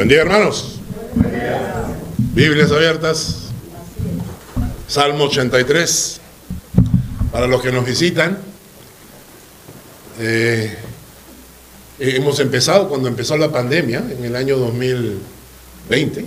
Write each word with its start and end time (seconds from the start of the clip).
Buen 0.00 0.08
día, 0.08 0.22
hermanos. 0.22 0.76
Biblias 2.32 2.72
abiertas. 2.72 3.50
Salmo 4.88 5.24
83. 5.24 6.20
Para 7.30 7.46
los 7.46 7.60
que 7.60 7.70
nos 7.70 7.84
visitan, 7.84 8.38
eh, 10.18 10.74
hemos 11.98 12.40
empezado 12.40 12.88
cuando 12.88 13.08
empezó 13.08 13.36
la 13.36 13.52
pandemia, 13.52 14.02
en 14.10 14.24
el 14.24 14.36
año 14.36 14.56
2020, 14.56 16.24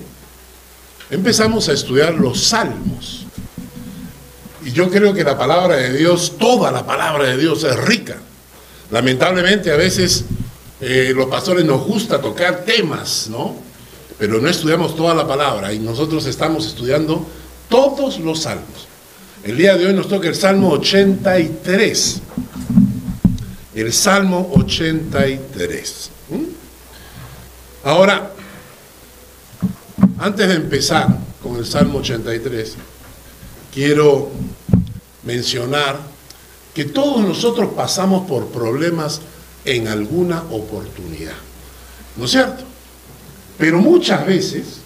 empezamos 1.09 1.67
a 1.67 1.73
estudiar 1.73 2.13
los 2.13 2.43
salmos. 2.43 3.25
Y 4.63 4.71
yo 4.71 4.91
creo 4.91 5.15
que 5.15 5.23
la 5.23 5.35
palabra 5.35 5.77
de 5.77 5.97
Dios, 5.97 6.35
toda 6.37 6.71
la 6.71 6.85
palabra 6.85 7.23
de 7.27 7.37
Dios 7.37 7.63
es 7.63 7.75
rica. 7.75 8.17
Lamentablemente 8.91 9.71
a 9.71 9.77
veces 9.77 10.25
eh, 10.85 11.13
los 11.15 11.27
pastores 11.27 11.63
nos 11.63 11.85
gusta 11.85 12.19
tocar 12.19 12.65
temas, 12.65 13.29
¿no? 13.29 13.55
Pero 14.19 14.41
no 14.41 14.49
estudiamos 14.49 14.97
toda 14.97 15.13
la 15.13 15.25
palabra 15.25 15.71
y 15.71 15.79
nosotros 15.79 16.25
estamos 16.25 16.67
estudiando 16.67 17.25
todos 17.69 18.19
los 18.19 18.41
salmos. 18.41 18.87
El 19.45 19.55
día 19.55 19.77
de 19.77 19.87
hoy 19.87 19.93
nos 19.93 20.09
toca 20.09 20.27
el 20.27 20.35
Salmo 20.35 20.71
83. 20.71 22.21
El 23.75 23.93
Salmo 23.93 24.51
83. 24.55 26.09
¿Mm? 26.29 26.43
Ahora, 27.85 28.33
antes 30.19 30.47
de 30.49 30.55
empezar 30.55 31.17
con 31.41 31.55
el 31.55 31.65
Salmo 31.65 31.99
83, 31.99 32.75
quiero 33.73 34.31
mencionar 35.23 35.97
que 36.73 36.83
todos 36.83 37.21
nosotros 37.21 37.69
pasamos 37.73 38.27
por 38.27 38.47
problemas 38.47 39.21
en 39.65 39.87
alguna 39.87 40.43
oportunidad. 40.51 41.35
¿No 42.15 42.25
es 42.25 42.31
cierto? 42.31 42.63
Pero 43.57 43.79
muchas 43.79 44.25
veces 44.25 44.79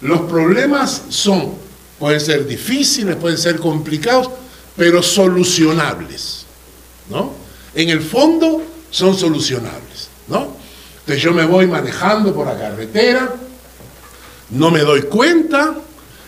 los 0.00 0.20
problemas 0.22 1.02
son, 1.08 1.54
pueden 1.98 2.20
ser 2.20 2.46
difíciles, 2.46 3.16
pueden 3.16 3.38
ser 3.38 3.58
complicados, 3.58 4.30
pero 4.76 5.02
solucionables. 5.02 6.44
¿No? 7.08 7.32
En 7.74 7.90
el 7.90 8.00
fondo 8.00 8.62
son 8.90 9.16
solucionables. 9.16 10.08
¿No? 10.28 10.56
Entonces 11.00 11.22
yo 11.22 11.32
me 11.32 11.44
voy 11.44 11.66
manejando 11.66 12.34
por 12.34 12.46
la 12.46 12.58
carretera, 12.58 13.32
no 14.50 14.70
me 14.70 14.80
doy 14.80 15.02
cuenta, 15.02 15.74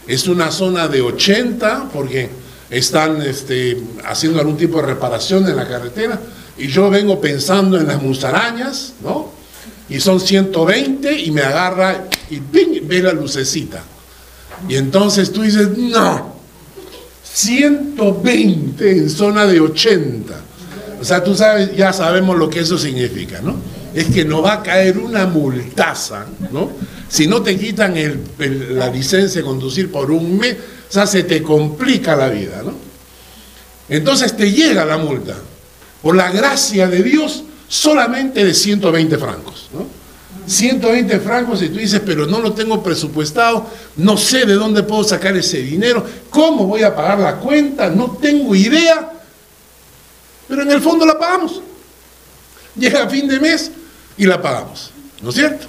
es 0.06 0.28
una 0.28 0.50
zona 0.50 0.88
de 0.88 1.02
80 1.02 1.90
porque 1.92 2.30
están 2.70 3.20
este, 3.22 3.80
haciendo 4.04 4.38
algún 4.40 4.56
tipo 4.56 4.80
de 4.80 4.86
reparación 4.86 5.48
en 5.48 5.56
la 5.56 5.66
carretera 5.66 6.20
y 6.58 6.66
yo 6.68 6.90
vengo 6.90 7.20
pensando 7.20 7.78
en 7.78 7.86
las 7.86 8.02
musarañas, 8.02 8.94
¿no? 9.02 9.30
Y 9.88 10.00
son 10.00 10.20
120 10.20 11.20
y 11.20 11.30
me 11.30 11.42
agarra 11.42 12.08
y 12.30 12.40
¡ping! 12.40 12.86
ve 12.86 13.02
la 13.02 13.12
lucecita. 13.12 13.82
Y 14.68 14.76
entonces 14.76 15.32
tú 15.32 15.42
dices, 15.42 15.76
no, 15.78 16.34
120 17.32 18.90
en 18.90 19.08
zona 19.10 19.46
de 19.46 19.60
80. 19.60 20.34
O 21.00 21.04
sea, 21.04 21.22
tú 21.22 21.34
sabes, 21.34 21.76
ya 21.76 21.92
sabemos 21.92 22.36
lo 22.36 22.50
que 22.50 22.60
eso 22.60 22.76
significa, 22.76 23.40
¿no? 23.40 23.56
Es 23.94 24.06
que 24.06 24.24
no 24.24 24.42
va 24.42 24.54
a 24.54 24.62
caer 24.62 24.98
una 24.98 25.26
multaza, 25.26 26.26
¿no? 26.52 26.70
Si 27.08 27.26
no 27.26 27.40
te 27.42 27.56
quitan 27.56 27.94
la 28.70 28.90
licencia 28.90 29.40
de 29.40 29.46
conducir 29.46 29.90
por 29.90 30.10
un 30.10 30.38
mes, 30.38 30.56
o 30.88 30.92
sea, 30.92 31.06
se 31.06 31.22
te 31.22 31.42
complica 31.42 32.16
la 32.16 32.28
vida, 32.28 32.62
¿no? 32.64 32.74
Entonces 33.88 34.36
te 34.36 34.50
llega 34.50 34.84
la 34.84 34.98
multa, 34.98 35.34
por 36.02 36.16
la 36.16 36.30
gracia 36.30 36.86
de 36.86 37.02
Dios, 37.02 37.44
solamente 37.68 38.44
de 38.44 38.54
120 38.54 39.18
francos, 39.18 39.68
¿no? 39.72 39.86
120 40.46 41.20
francos 41.20 41.62
y 41.62 41.68
tú 41.68 41.78
dices, 41.78 42.00
pero 42.04 42.26
no 42.26 42.40
lo 42.40 42.54
tengo 42.54 42.82
presupuestado, 42.82 43.66
no 43.96 44.16
sé 44.16 44.46
de 44.46 44.54
dónde 44.54 44.82
puedo 44.82 45.04
sacar 45.04 45.36
ese 45.36 45.58
dinero, 45.58 46.04
¿cómo 46.30 46.66
voy 46.66 46.82
a 46.82 46.94
pagar 46.94 47.18
la 47.18 47.36
cuenta? 47.36 47.90
No 47.90 48.16
tengo 48.20 48.54
idea, 48.54 49.12
pero 50.48 50.62
en 50.62 50.70
el 50.70 50.80
fondo 50.80 51.04
la 51.04 51.18
pagamos. 51.18 51.60
Llega 52.76 53.08
fin 53.08 53.28
de 53.28 53.38
mes 53.38 53.70
y 54.16 54.24
la 54.24 54.40
pagamos, 54.40 54.90
¿no 55.20 55.30
es 55.30 55.34
cierto? 55.34 55.66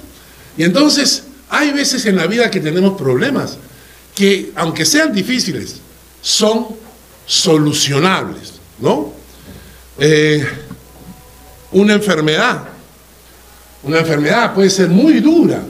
Y 0.56 0.62
entonces 0.64 1.24
hay 1.50 1.72
veces 1.72 2.06
en 2.06 2.16
la 2.16 2.26
vida 2.26 2.50
que 2.50 2.60
tenemos 2.60 2.96
problemas 2.96 3.58
que, 4.14 4.52
aunque 4.54 4.86
sean 4.86 5.12
difíciles, 5.12 5.76
son 6.22 6.68
solucionables, 7.26 8.54
¿no? 8.78 9.12
Eh, 10.02 10.42
una 11.72 11.92
enfermedad, 11.92 12.62
una 13.82 13.98
enfermedad 13.98 14.54
puede 14.54 14.70
ser 14.70 14.88
muy 14.88 15.20
dura. 15.20 15.62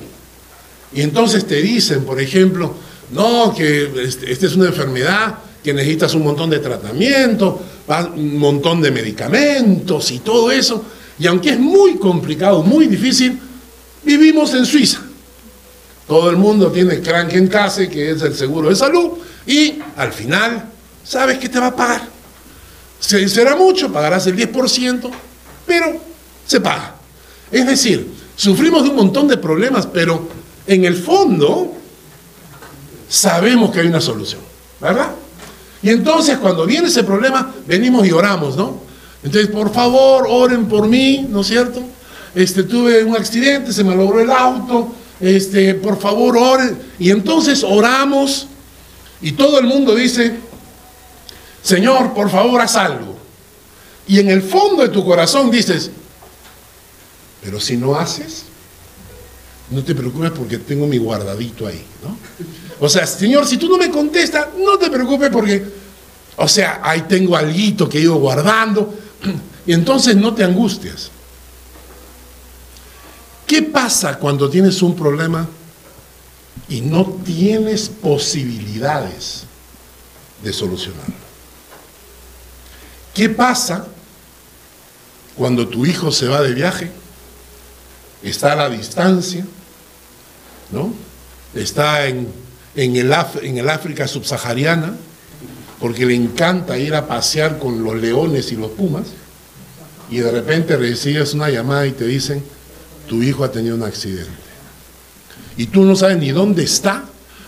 Y 0.92 1.02
entonces 1.02 1.44
te 1.46 1.60
dicen, 1.60 2.04
por 2.04 2.20
ejemplo, 2.20 2.74
no, 3.10 3.52
que 3.52 3.90
este, 4.04 4.30
esta 4.30 4.46
es 4.46 4.54
una 4.54 4.66
enfermedad 4.66 5.34
que 5.62 5.74
necesitas 5.74 6.14
un 6.14 6.22
montón 6.22 6.48
de 6.48 6.60
tratamiento, 6.60 7.60
un 8.14 8.38
montón 8.38 8.80
de 8.80 8.92
medicamentos 8.92 10.12
y 10.12 10.20
todo 10.20 10.52
eso. 10.52 10.84
Y 11.18 11.26
aunque 11.26 11.50
es 11.50 11.58
muy 11.58 11.96
complicado, 11.96 12.62
muy 12.62 12.86
difícil, 12.86 13.38
vivimos 14.04 14.54
en 14.54 14.64
Suiza. 14.64 15.00
Todo 16.06 16.30
el 16.30 16.36
mundo 16.36 16.70
tiene 16.70 17.00
Krankenkasse, 17.00 17.88
que 17.88 18.12
es 18.12 18.22
el 18.22 18.34
seguro 18.34 18.68
de 18.68 18.76
salud, 18.76 19.10
y 19.46 19.78
al 19.96 20.12
final, 20.12 20.66
¿sabes 21.04 21.38
qué 21.38 21.48
te 21.48 21.58
va 21.58 21.66
a 21.66 21.76
pagar? 21.76 22.19
Será 23.00 23.56
mucho, 23.56 23.90
pagarás 23.92 24.26
el 24.26 24.36
10%, 24.36 25.10
pero 25.66 25.96
se 26.46 26.60
paga. 26.60 26.96
Es 27.50 27.66
decir, 27.66 28.12
sufrimos 28.36 28.84
de 28.84 28.90
un 28.90 28.96
montón 28.96 29.26
de 29.26 29.38
problemas, 29.38 29.86
pero 29.86 30.28
en 30.66 30.84
el 30.84 30.94
fondo 30.94 31.72
sabemos 33.08 33.70
que 33.72 33.80
hay 33.80 33.86
una 33.86 34.00
solución, 34.00 34.40
¿verdad? 34.80 35.10
Y 35.82 35.88
entonces 35.88 36.38
cuando 36.38 36.66
viene 36.66 36.88
ese 36.88 37.02
problema, 37.02 37.54
venimos 37.66 38.06
y 38.06 38.12
oramos, 38.12 38.56
¿no? 38.56 38.80
Entonces, 39.22 39.50
por 39.50 39.72
favor, 39.72 40.26
oren 40.28 40.66
por 40.66 40.86
mí, 40.86 41.26
¿no 41.28 41.40
es 41.40 41.46
cierto? 41.46 41.82
Este, 42.34 42.62
tuve 42.62 43.04
un 43.04 43.16
accidente, 43.16 43.72
se 43.72 43.84
me 43.84 43.94
logró 43.94 44.20
el 44.20 44.30
auto, 44.30 44.94
este, 45.18 45.74
por 45.74 45.98
favor, 45.98 46.36
oren. 46.36 46.78
Y 46.98 47.10
entonces 47.10 47.64
oramos 47.64 48.46
y 49.20 49.32
todo 49.32 49.58
el 49.58 49.66
mundo 49.66 49.94
dice, 49.94 50.38
Señor, 51.62 52.14
por 52.14 52.30
favor, 52.30 52.60
haz 52.60 52.76
algo. 52.76 53.18
Y 54.06 54.18
en 54.18 54.30
el 54.30 54.42
fondo 54.42 54.82
de 54.82 54.88
tu 54.88 55.04
corazón 55.04 55.50
dices, 55.50 55.90
pero 57.42 57.60
si 57.60 57.76
no 57.76 57.94
haces, 57.94 58.44
no 59.70 59.84
te 59.84 59.94
preocupes 59.94 60.32
porque 60.32 60.58
tengo 60.58 60.86
mi 60.86 60.98
guardadito 60.98 61.66
ahí, 61.66 61.84
¿no? 62.02 62.16
O 62.80 62.88
sea, 62.88 63.06
Señor, 63.06 63.46
si 63.46 63.56
tú 63.56 63.68
no 63.68 63.76
me 63.78 63.90
contestas, 63.90 64.48
no 64.58 64.78
te 64.78 64.90
preocupes 64.90 65.30
porque, 65.30 65.64
o 66.36 66.48
sea, 66.48 66.80
ahí 66.82 67.02
tengo 67.02 67.36
algo 67.36 67.88
que 67.88 67.98
he 67.98 68.02
ido 68.02 68.16
guardando. 68.16 68.94
Y 69.66 69.74
entonces 69.74 70.16
no 70.16 70.34
te 70.34 70.42
angustias. 70.42 71.10
¿Qué 73.46 73.62
pasa 73.62 74.18
cuando 74.18 74.48
tienes 74.48 74.80
un 74.80 74.96
problema 74.96 75.46
y 76.68 76.80
no 76.80 77.04
tienes 77.24 77.90
posibilidades 77.90 79.42
de 80.42 80.52
solucionarlo? 80.52 81.29
¿Qué 83.14 83.28
pasa 83.28 83.86
cuando 85.36 85.68
tu 85.68 85.86
hijo 85.86 86.12
se 86.12 86.28
va 86.28 86.40
de 86.42 86.54
viaje? 86.54 86.90
Está 88.22 88.52
a 88.52 88.56
la 88.56 88.70
distancia, 88.70 89.46
¿no? 90.70 90.92
Está 91.54 92.06
en, 92.06 92.28
en, 92.74 92.96
el, 92.96 93.70
África 93.70 94.06
subsahariana, 94.06 94.94
porque 95.80 96.06
le 96.06 96.14
encanta 96.14 96.78
ir 96.78 96.94
a 96.94 97.06
pasear 97.06 97.58
con 97.58 97.82
los 97.82 97.96
leones 97.96 98.52
y 98.52 98.56
los 98.56 98.70
pumas, 98.72 99.06
y 100.10 100.18
de 100.18 100.30
repente 100.30 100.76
recibes 100.76 101.34
una 101.34 101.48
llamada 101.50 101.86
y 101.86 101.92
te 101.92 102.04
dicen, 102.04 102.44
tu 103.08 103.22
hijo 103.22 103.44
ha 103.44 103.50
tenido 103.50 103.76
un 103.76 103.82
accidente. 103.82 104.30
Y 105.56 105.66
tú 105.66 105.84
no 105.84 105.96
sabes 105.96 106.18
ni 106.18 106.30
dónde 106.30 106.64
está, 106.64 107.04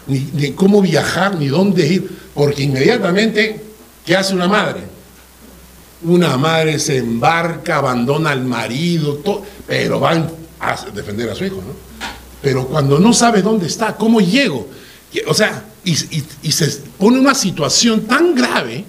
ni, 0.06 0.52
cómo 0.52 0.80
viajar, 0.82 1.36
ni 1.36 1.48
dónde 1.48 1.86
ir, 1.86 2.18
porque 2.34 2.62
inmediatamente, 2.62 3.62
¿qué 4.04 4.16
hace 4.16 4.34
una 4.34 4.48
madre? 4.48 4.91
Una 6.04 6.36
madre 6.36 6.78
se 6.78 6.98
embarca, 6.98 7.76
abandona 7.76 8.30
al 8.30 8.44
marido, 8.44 9.20
pero 9.66 10.00
van 10.00 10.30
a 10.60 10.76
defender 10.92 11.30
a 11.30 11.34
su 11.34 11.44
hijo, 11.44 11.56
¿no? 11.56 11.74
Pero 12.40 12.66
cuando 12.66 12.98
no 12.98 13.12
sabe 13.12 13.40
dónde 13.40 13.66
está, 13.66 13.96
¿cómo 13.96 14.20
llego? 14.20 14.68
O 15.28 15.34
sea, 15.34 15.64
y, 15.84 15.92
y 16.42 16.52
se 16.52 16.66
pone 16.98 17.20
una 17.20 17.34
situación 17.34 18.02
tan 18.06 18.34
grave 18.34 18.84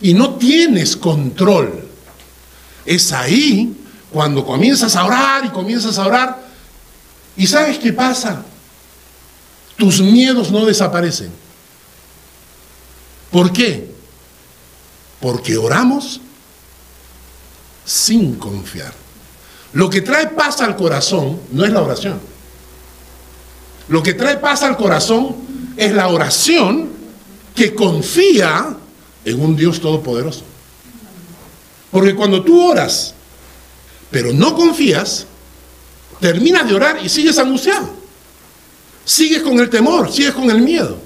y 0.00 0.14
no 0.14 0.34
tienes 0.34 0.96
control. 0.96 1.84
Es 2.84 3.12
ahí 3.12 3.76
cuando 4.10 4.44
comienzas 4.44 4.96
a 4.96 5.04
orar 5.04 5.44
y 5.44 5.50
comienzas 5.50 5.98
a 5.98 6.06
orar, 6.06 6.42
¿y 7.36 7.46
sabes 7.46 7.78
qué 7.78 7.92
pasa? 7.92 8.44
Tus 9.76 10.00
miedos 10.00 10.50
no 10.50 10.64
desaparecen. 10.64 11.30
¿Por 13.30 13.52
qué? 13.52 13.92
Porque 15.20 15.56
oramos 15.56 16.20
sin 17.88 18.34
confiar. 18.34 18.92
Lo 19.72 19.88
que 19.88 20.02
trae 20.02 20.28
paz 20.28 20.60
al 20.60 20.76
corazón 20.76 21.40
no 21.52 21.64
es 21.64 21.72
la 21.72 21.80
oración. 21.80 22.20
Lo 23.88 24.02
que 24.02 24.12
trae 24.12 24.36
paz 24.36 24.62
al 24.62 24.76
corazón 24.76 25.34
es 25.74 25.92
la 25.94 26.08
oración 26.08 26.90
que 27.54 27.74
confía 27.74 28.76
en 29.24 29.40
un 29.40 29.56
Dios 29.56 29.80
todopoderoso. 29.80 30.42
Porque 31.90 32.14
cuando 32.14 32.44
tú 32.44 32.62
oras, 32.62 33.14
pero 34.10 34.34
no 34.34 34.54
confías, 34.54 35.26
terminas 36.20 36.68
de 36.68 36.74
orar 36.74 36.98
y 37.02 37.08
sigues 37.08 37.38
angustiado. 37.38 37.88
Sigues 39.02 39.40
con 39.40 39.58
el 39.60 39.70
temor, 39.70 40.12
sigues 40.12 40.34
con 40.34 40.50
el 40.50 40.60
miedo. 40.60 40.98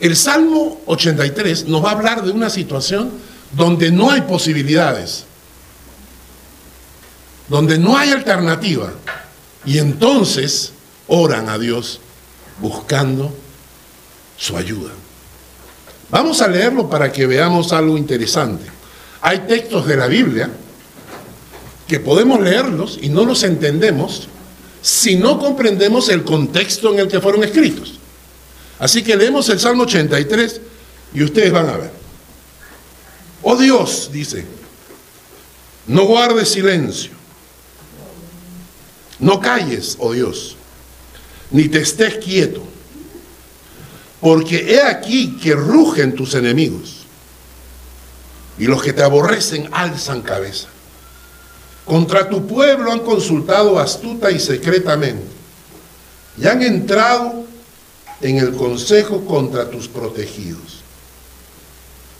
El 0.00 0.14
Salmo 0.16 0.82
83 0.84 1.66
nos 1.66 1.82
va 1.82 1.88
a 1.88 1.92
hablar 1.92 2.22
de 2.22 2.30
una 2.30 2.50
situación 2.50 3.10
donde 3.52 3.90
no 3.90 4.10
hay 4.10 4.20
posibilidades, 4.22 5.24
donde 7.48 7.78
no 7.78 7.96
hay 7.96 8.10
alternativa. 8.10 8.92
Y 9.64 9.78
entonces 9.78 10.72
oran 11.06 11.48
a 11.48 11.58
Dios 11.58 12.00
buscando 12.60 13.34
su 14.36 14.56
ayuda. 14.56 14.90
Vamos 16.10 16.40
a 16.40 16.48
leerlo 16.48 16.88
para 16.88 17.10
que 17.10 17.26
veamos 17.26 17.72
algo 17.72 17.98
interesante. 17.98 18.64
Hay 19.22 19.40
textos 19.40 19.86
de 19.86 19.96
la 19.96 20.06
Biblia 20.06 20.50
que 21.88 22.00
podemos 22.00 22.40
leerlos 22.40 22.98
y 23.00 23.08
no 23.08 23.24
los 23.24 23.42
entendemos 23.42 24.28
si 24.82 25.16
no 25.16 25.38
comprendemos 25.38 26.08
el 26.08 26.22
contexto 26.22 26.92
en 26.92 27.00
el 27.00 27.08
que 27.08 27.20
fueron 27.20 27.42
escritos. 27.42 27.98
Así 28.78 29.02
que 29.02 29.16
leemos 29.16 29.48
el 29.48 29.58
Salmo 29.58 29.84
83 29.84 30.60
y 31.14 31.22
ustedes 31.24 31.50
van 31.50 31.68
a 31.68 31.76
ver. 31.76 31.90
Oh 33.42 33.56
Dios, 33.56 34.10
dice, 34.12 34.44
no 35.86 36.04
guardes 36.04 36.50
silencio, 36.50 37.12
no 39.18 39.40
calles, 39.40 39.96
oh 39.98 40.12
Dios, 40.12 40.56
ni 41.50 41.68
te 41.68 41.80
estés 41.80 42.16
quieto, 42.16 42.62
porque 44.20 44.74
he 44.74 44.82
aquí 44.82 45.36
que 45.36 45.54
rugen 45.54 46.14
tus 46.14 46.34
enemigos 46.34 47.06
y 48.58 48.66
los 48.66 48.82
que 48.82 48.92
te 48.92 49.02
aborrecen 49.02 49.68
alzan 49.72 50.22
cabeza. 50.22 50.68
Contra 51.84 52.28
tu 52.28 52.46
pueblo 52.46 52.90
han 52.90 53.00
consultado 53.00 53.78
astuta 53.78 54.30
y 54.30 54.40
secretamente 54.40 55.24
y 56.38 56.46
han 56.46 56.62
entrado 56.62 57.44
en 58.20 58.38
el 58.38 58.54
consejo 58.54 59.24
contra 59.24 59.70
tus 59.70 59.88
protegidos. 59.88 60.80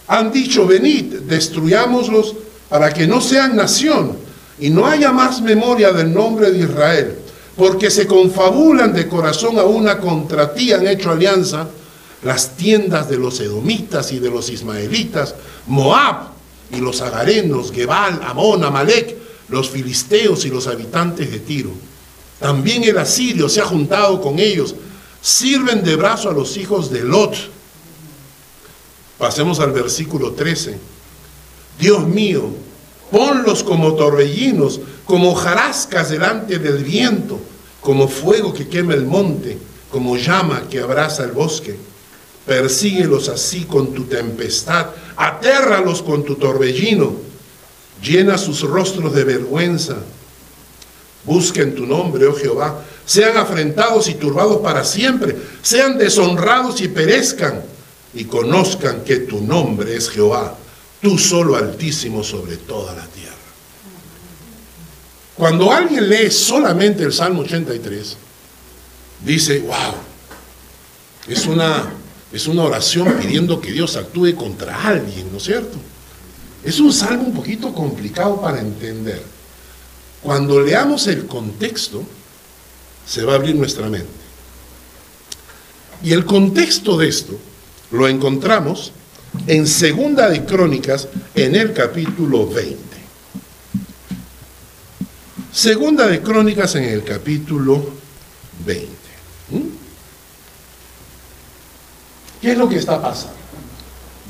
Han 0.09 0.31
dicho, 0.31 0.67
venid, 0.67 1.21
destruyámoslos 1.23 2.35
para 2.69 2.93
que 2.93 3.07
no 3.07 3.21
sean 3.21 3.57
nación 3.57 4.26
y 4.59 4.71
no 4.71 4.87
haya 4.87 5.13
más 5.13 5.41
memoria 5.41 5.93
del 5.93 6.13
nombre 6.13 6.51
de 6.51 6.59
Israel, 6.61 7.19
porque 7.57 7.91
se 7.91 8.07
confabulan 8.07 8.93
de 8.93 9.09
corazón 9.09 9.59
a 9.59 9.65
una 9.65 9.99
contra 9.99 10.55
ti, 10.55 10.73
han 10.73 10.87
hecho 10.87 11.11
alianza 11.11 11.69
las 12.23 12.57
tiendas 12.57 13.09
de 13.09 13.19
los 13.19 13.41
edomitas 13.41 14.13
y 14.13 14.19
de 14.19 14.31
los 14.31 14.51
ismaelitas, 14.51 15.35
Moab 15.67 16.29
y 16.71 16.79
los 16.79 17.01
agarenos, 17.01 17.73
Gebal, 17.73 18.21
Amón, 18.25 18.65
Amalek, 18.65 19.17
los 19.49 19.71
filisteos 19.71 20.45
y 20.45 20.51
los 20.51 20.67
habitantes 20.67 21.31
de 21.31 21.39
Tiro. 21.39 21.71
También 22.41 22.85
el 22.85 22.99
asirio 22.99 23.49
se 23.49 23.61
ha 23.61 23.65
juntado 23.65 24.21
con 24.21 24.39
ellos, 24.39 24.75
sirven 25.23 25.83
de 25.83 25.97
brazo 25.97 26.31
a 26.31 26.35
los 26.35 26.57
hijos 26.57 26.91
de 26.91 27.05
Lot. 27.05 27.35
Pasemos 29.19 29.61
al 29.61 29.73
versículo 29.73 30.33
13. 30.33 30.79
Dios 31.79 32.07
mío, 32.07 32.51
ponlos 33.11 33.63
como 33.63 33.95
torbellinos, 33.95 34.81
como 35.05 35.35
jarascas 35.35 36.11
delante 36.11 36.59
del 36.59 36.85
viento, 36.85 37.39
como 37.81 38.09
fuego 38.09 38.53
que 38.53 38.69
quema 38.69 38.95
el 38.95 39.05
monte, 39.05 39.59
como 39.91 40.17
llama 40.17 40.65
que 40.69 40.81
abraza 40.81 41.25
el 41.25 41.33
bosque. 41.33 41.77
Persíguelos 42.45 43.29
así 43.29 43.65
con 43.65 43.93
tu 43.93 44.05
tempestad, 44.05 44.89
atérralos 45.17 46.03
con 46.03 46.25
tu 46.25 46.37
torbellino, 46.37 47.15
llena 48.03 48.39
sus 48.39 48.63
rostros 48.63 49.15
de 49.15 49.25
vergüenza. 49.25 49.97
Busquen 51.25 51.75
tu 51.75 51.87
nombre, 51.87 52.27
oh 52.27 52.35
Jehová, 52.35 52.85
sean 53.05 53.37
afrentados 53.37 54.09
y 54.09 54.15
turbados 54.15 54.59
para 54.59 54.85
siempre, 54.85 55.37
sean 55.63 55.99
deshonrados 55.99 56.81
y 56.81 56.89
perezcan, 56.89 57.63
y 58.15 58.25
conozcan 58.25 59.03
que 59.03 59.17
tu 59.19 59.41
nombre 59.41 59.97
es 59.97 60.09
Jehová, 60.09 60.57
tú 61.01 61.19
solo 61.19 61.57
altísimo 61.57 62.23
sobre 62.23 62.57
toda 62.57 62.95
la 62.95 63.07
tierra. 63.07 63.35
Cuando 65.35 65.71
alguien 65.73 66.09
lee 66.09 66.31
solamente 66.31 67.03
el 67.03 67.13
Salmo 67.13 67.43
83, 67.43 68.17
dice, 69.25 69.61
wow, 69.61 69.95
es 71.29 71.47
una 71.47 71.93
es 72.33 72.47
una 72.49 72.65
oración 72.65 73.17
pidiendo 73.21 73.61
que 73.61 73.73
Dios 73.73 73.97
actúe 73.97 74.35
contra 74.35 74.87
alguien, 74.87 75.31
¿no 75.31 75.39
es 75.39 75.45
cierto? 75.45 75.79
Es 76.65 76.81
un 76.81 76.93
salmo 76.93 77.25
un 77.25 77.35
poquito 77.35 77.73
complicado 77.73 78.41
para 78.41 78.61
entender. 78.61 79.23
Cuando 80.23 80.61
leamos 80.61 81.07
el 81.07 81.27
contexto, 81.27 82.03
se 83.07 83.25
va 83.25 83.35
a 83.35 83.37
abrir 83.37 83.55
nuestra 83.55 83.89
mente. 83.89 84.09
Y 86.03 86.13
el 86.13 86.27
contexto 86.27 86.99
de 86.99 87.09
esto 87.09 87.39
lo 87.93 88.09
encontramos 88.09 88.93
en 89.47 89.67
Segunda 89.67 90.29
de 90.29 90.45
Crónicas, 90.45 91.09
en 91.35 91.55
el 91.55 91.73
capítulo 91.73 92.49
20. 92.49 92.77
Segunda 95.53 96.07
de 96.07 96.21
Crónicas 96.21 96.75
en 96.75 96.85
el 96.85 97.03
capítulo 97.03 97.83
20. 98.67 98.89
¿Qué 102.43 102.53
es 102.53 102.59
lo 102.59 102.69
que 102.69 102.77
está 102.77 103.01
pasando? 103.01 103.35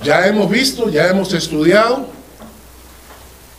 Ya 0.04 0.26
hemos 0.26 0.48
visto, 0.48 0.88
ya 0.88 1.08
hemos 1.08 1.32
estudiado 1.32 2.06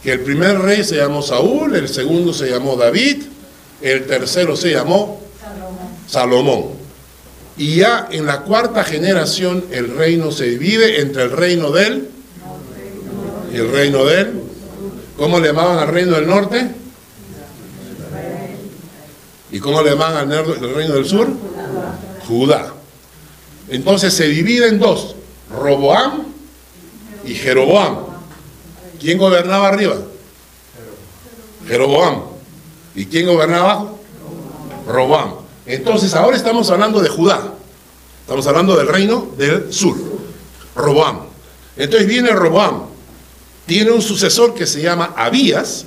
que 0.01 0.13
el 0.13 0.21
primer 0.21 0.59
rey 0.59 0.83
se 0.83 0.95
llamó 0.95 1.21
Saúl, 1.21 1.75
el 1.75 1.89
segundo 1.89 2.33
se 2.33 2.49
llamó 2.49 2.77
David, 2.77 3.23
el 3.81 4.07
tercero 4.07 4.55
se 4.55 4.71
llamó 4.71 5.19
Salomón. 6.07 6.76
Y 7.57 7.77
ya 7.77 8.07
en 8.11 8.25
la 8.25 8.41
cuarta 8.41 8.83
generación 8.83 9.65
el 9.71 9.95
reino 9.95 10.31
se 10.31 10.45
divide 10.45 11.01
entre 11.01 11.23
el 11.23 11.31
reino 11.31 11.71
del 11.71 12.09
y 13.51 13.57
el 13.57 13.71
reino 13.71 14.05
del. 14.05 14.43
¿Cómo 15.17 15.39
le 15.39 15.47
llamaban 15.47 15.79
al 15.79 15.87
reino 15.87 16.15
del 16.15 16.27
norte? 16.27 16.69
¿Y 19.51 19.59
cómo 19.59 19.81
le 19.81 19.91
llamaban 19.91 20.31
al 20.31 20.75
reino 20.75 20.93
del 20.93 21.05
sur? 21.05 21.29
Judá. 22.27 22.73
Entonces 23.69 24.13
se 24.13 24.27
divide 24.27 24.67
en 24.67 24.79
dos, 24.79 25.15
Roboam 25.51 26.25
y 27.25 27.33
Jeroboam. 27.33 27.97
¿Quién 28.99 29.17
gobernaba 29.17 29.69
arriba? 29.69 29.95
Jeroboam. 31.67 32.21
¿Y 32.95 33.05
quién 33.05 33.25
gobernaba 33.25 33.71
abajo? 33.71 33.99
Roboam. 34.87 35.46
Entonces 35.67 36.13
ahora 36.15 36.37
estamos 36.37 36.69
hablando 36.69 37.01
de 37.01 37.09
Judá. 37.09 37.53
Estamos 38.21 38.47
hablando 38.47 38.75
del 38.75 38.87
reino 38.87 39.29
del 39.37 39.71
sur. 39.73 39.95
Roboam. 40.75 41.19
Entonces 41.75 42.07
viene 42.07 42.31
Roboam. 42.31 42.85
Tiene 43.65 43.91
un 43.91 44.01
sucesor 44.01 44.53
que 44.53 44.65
se 44.65 44.81
llama 44.81 45.13
Abías, 45.17 45.85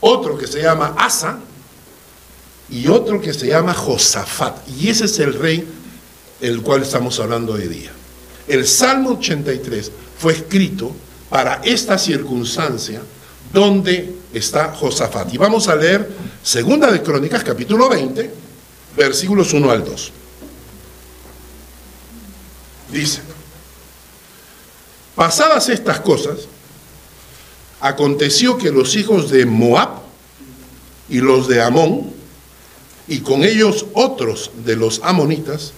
otro 0.00 0.38
que 0.38 0.46
se 0.46 0.62
llama 0.62 0.94
Asa 0.96 1.40
y 2.70 2.86
otro 2.86 3.20
que 3.20 3.34
se 3.34 3.48
llama 3.48 3.74
Josafat. 3.74 4.68
Y 4.78 4.88
ese 4.88 5.06
es 5.06 5.18
el 5.18 5.34
rey 5.34 5.66
el 6.40 6.62
cual 6.62 6.82
estamos 6.82 7.18
hablando 7.18 7.54
hoy 7.54 7.66
día. 7.66 7.90
El 8.46 8.66
Salmo 8.66 9.10
83 9.10 9.90
fue 10.18 10.34
escrito 10.34 10.92
para 11.28 11.62
esta 11.64 11.98
circunstancia 11.98 13.00
donde 13.52 14.14
está 14.32 14.72
Josafat. 14.72 15.32
Y 15.34 15.38
vamos 15.38 15.66
a 15.66 15.74
leer 15.74 16.08
Segunda 16.42 16.92
de 16.92 17.02
Crónicas, 17.02 17.42
capítulo 17.42 17.88
20, 17.88 18.43
versículos 18.96 19.52
1 19.52 19.70
al 19.70 19.84
2. 19.84 20.12
Dice, 22.92 23.22
pasadas 25.14 25.68
estas 25.68 26.00
cosas, 26.00 26.40
aconteció 27.80 28.56
que 28.56 28.70
los 28.70 28.94
hijos 28.94 29.30
de 29.30 29.46
Moab 29.46 30.02
y 31.08 31.18
los 31.18 31.48
de 31.48 31.62
Amón, 31.62 32.12
y 33.06 33.20
con 33.20 33.44
ellos 33.44 33.86
otros 33.92 34.50
de 34.64 34.76
los 34.76 35.00
amonitas, 35.02 35.72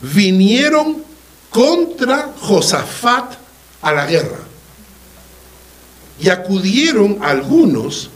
vinieron 0.00 1.04
contra 1.50 2.32
Josafat 2.40 3.34
a 3.82 3.92
la 3.92 4.06
guerra. 4.06 4.38
Y 6.20 6.28
acudieron 6.28 7.18
algunos 7.22 8.10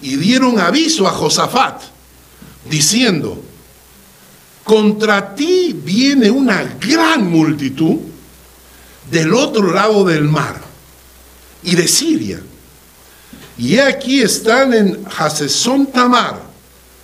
y 0.00 0.16
dieron 0.16 0.58
aviso 0.58 1.06
a 1.06 1.10
Josafat, 1.10 1.82
diciendo, 2.68 3.42
contra 4.64 5.34
ti 5.34 5.72
viene 5.72 6.30
una 6.30 6.62
gran 6.80 7.30
multitud 7.30 7.96
del 9.10 9.34
otro 9.34 9.72
lado 9.72 10.04
del 10.04 10.24
mar 10.24 10.60
y 11.62 11.74
de 11.74 11.88
Siria. 11.88 12.40
Y 13.58 13.78
aquí 13.78 14.22
están 14.22 14.72
en 14.72 15.04
Hasesón 15.16 15.86
Tamar, 15.86 16.40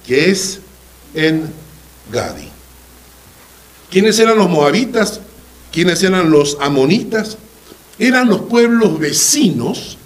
que 0.06 0.30
es 0.30 0.60
en 1.14 1.52
Gadi. 2.10 2.48
¿Quiénes 3.90 4.18
eran 4.18 4.38
los 4.38 4.48
moabitas? 4.48 5.20
¿Quiénes 5.72 6.02
eran 6.02 6.30
los 6.30 6.56
amonitas? 6.60 7.36
Eran 7.98 8.28
los 8.28 8.42
pueblos 8.42 8.98
vecinos 8.98 9.98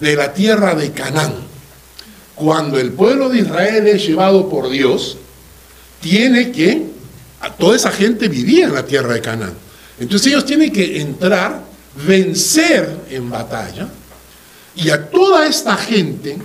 de 0.00 0.16
la 0.16 0.32
tierra 0.32 0.74
de 0.74 0.92
Canaán. 0.92 1.34
Cuando 2.34 2.78
el 2.78 2.92
pueblo 2.92 3.28
de 3.28 3.40
Israel 3.40 3.86
es 3.86 4.06
llevado 4.06 4.48
por 4.48 4.70
Dios, 4.70 5.18
tiene 6.00 6.50
que, 6.50 6.86
toda 7.58 7.76
esa 7.76 7.90
gente 7.90 8.28
vivía 8.28 8.66
en 8.66 8.74
la 8.74 8.84
tierra 8.84 9.14
de 9.14 9.20
Canaán. 9.20 9.54
Entonces 9.98 10.28
ellos 10.28 10.44
tienen 10.44 10.72
que 10.72 11.00
entrar, 11.00 11.64
vencer 12.06 13.00
en 13.10 13.28
batalla, 13.30 13.88
y 14.74 14.90
a 14.90 15.10
toda 15.10 15.46
esta 15.46 15.76
gente, 15.76 16.38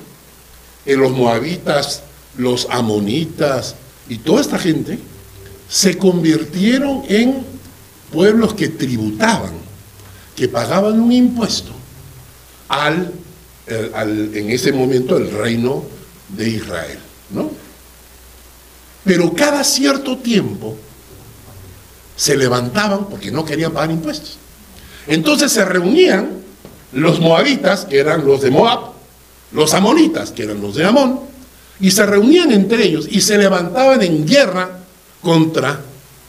en 0.85 0.99
los 0.99 1.11
moabitas, 1.11 2.03
los 2.37 2.67
amonitas 2.69 3.75
y 4.09 4.17
toda 4.17 4.41
esta 4.41 4.59
gente, 4.59 4.99
se 5.69 5.97
convirtieron 5.97 7.03
en 7.07 7.45
pueblos 8.11 8.53
que 8.53 8.69
tributaban, 8.69 9.53
que 10.35 10.47
pagaban 10.47 10.99
un 10.99 11.11
impuesto 11.11 11.71
al, 12.67 13.11
en 13.67 14.49
ese 14.49 14.71
momento 14.71 15.17
el 15.17 15.31
reino 15.31 15.83
de 16.29 16.49
Israel, 16.49 16.99
¿no? 17.31 17.64
Pero 19.05 19.33
cada 19.33 19.63
cierto 19.63 20.17
tiempo 20.17 20.75
se 22.17 22.35
levantaban 22.35 23.05
porque 23.05 23.31
no 23.31 23.45
querían 23.45 23.71
pagar 23.71 23.91
impuestos. 23.91 24.37
Entonces 25.07 25.51
se 25.51 25.63
reunían 25.63 26.29
los 26.91 27.19
moabitas, 27.19 27.85
que 27.85 27.99
eran 27.99 28.25
los 28.25 28.41
de 28.41 28.51
Moab, 28.51 28.93
los 29.51 29.73
amonitas, 29.73 30.31
que 30.31 30.43
eran 30.43 30.61
los 30.61 30.75
de 30.75 30.85
Amón, 30.85 31.19
y 31.79 31.91
se 31.91 32.05
reunían 32.05 32.51
entre 32.51 32.85
ellos 32.85 33.07
y 33.09 33.21
se 33.21 33.37
levantaban 33.37 34.01
en 34.01 34.25
guerra 34.25 34.79
contra 35.21 35.81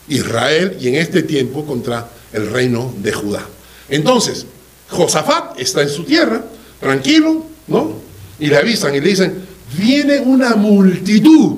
Israel 0.09 0.77
y 0.79 0.89
en 0.89 0.95
este 0.95 1.23
tiempo 1.23 1.65
contra 1.65 2.09
el 2.33 2.51
reino 2.51 2.93
de 2.97 3.13
Judá. 3.13 3.45
Entonces, 3.89 4.45
Josafat 4.89 5.59
está 5.59 5.81
en 5.81 5.89
su 5.89 6.03
tierra, 6.03 6.43
tranquilo, 6.79 7.45
¿no? 7.67 7.93
Y 8.39 8.47
le 8.47 8.57
avisan 8.57 8.93
y 8.95 8.99
le 8.99 9.09
dicen, 9.09 9.45
viene 9.77 10.19
una 10.19 10.55
multitud, 10.55 11.57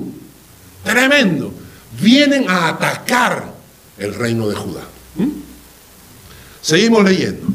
tremendo, 0.84 1.52
vienen 2.00 2.48
a 2.48 2.68
atacar 2.68 3.52
el 3.98 4.14
reino 4.14 4.48
de 4.48 4.54
Judá. 4.54 4.82
¿Mm? 5.16 5.28
Seguimos 6.62 7.04
leyendo. 7.04 7.46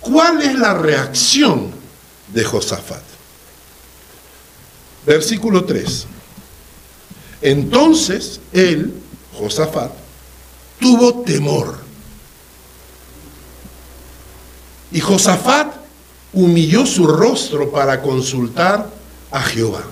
¿Cuál 0.00 0.42
es 0.42 0.54
la 0.58 0.74
reacción 0.74 1.70
de 2.28 2.44
Josafat? 2.44 3.02
Versículo 5.06 5.64
3. 5.64 6.06
Entonces 7.40 8.40
él, 8.52 8.94
Josafat, 9.34 9.92
tuvo 10.80 11.22
temor. 11.22 11.78
Y 14.90 15.00
Josafat 15.00 15.74
humilló 16.32 16.86
su 16.86 17.06
rostro 17.06 17.70
para 17.70 18.00
consultar 18.02 18.90
a 19.30 19.42
Jehová. 19.42 19.84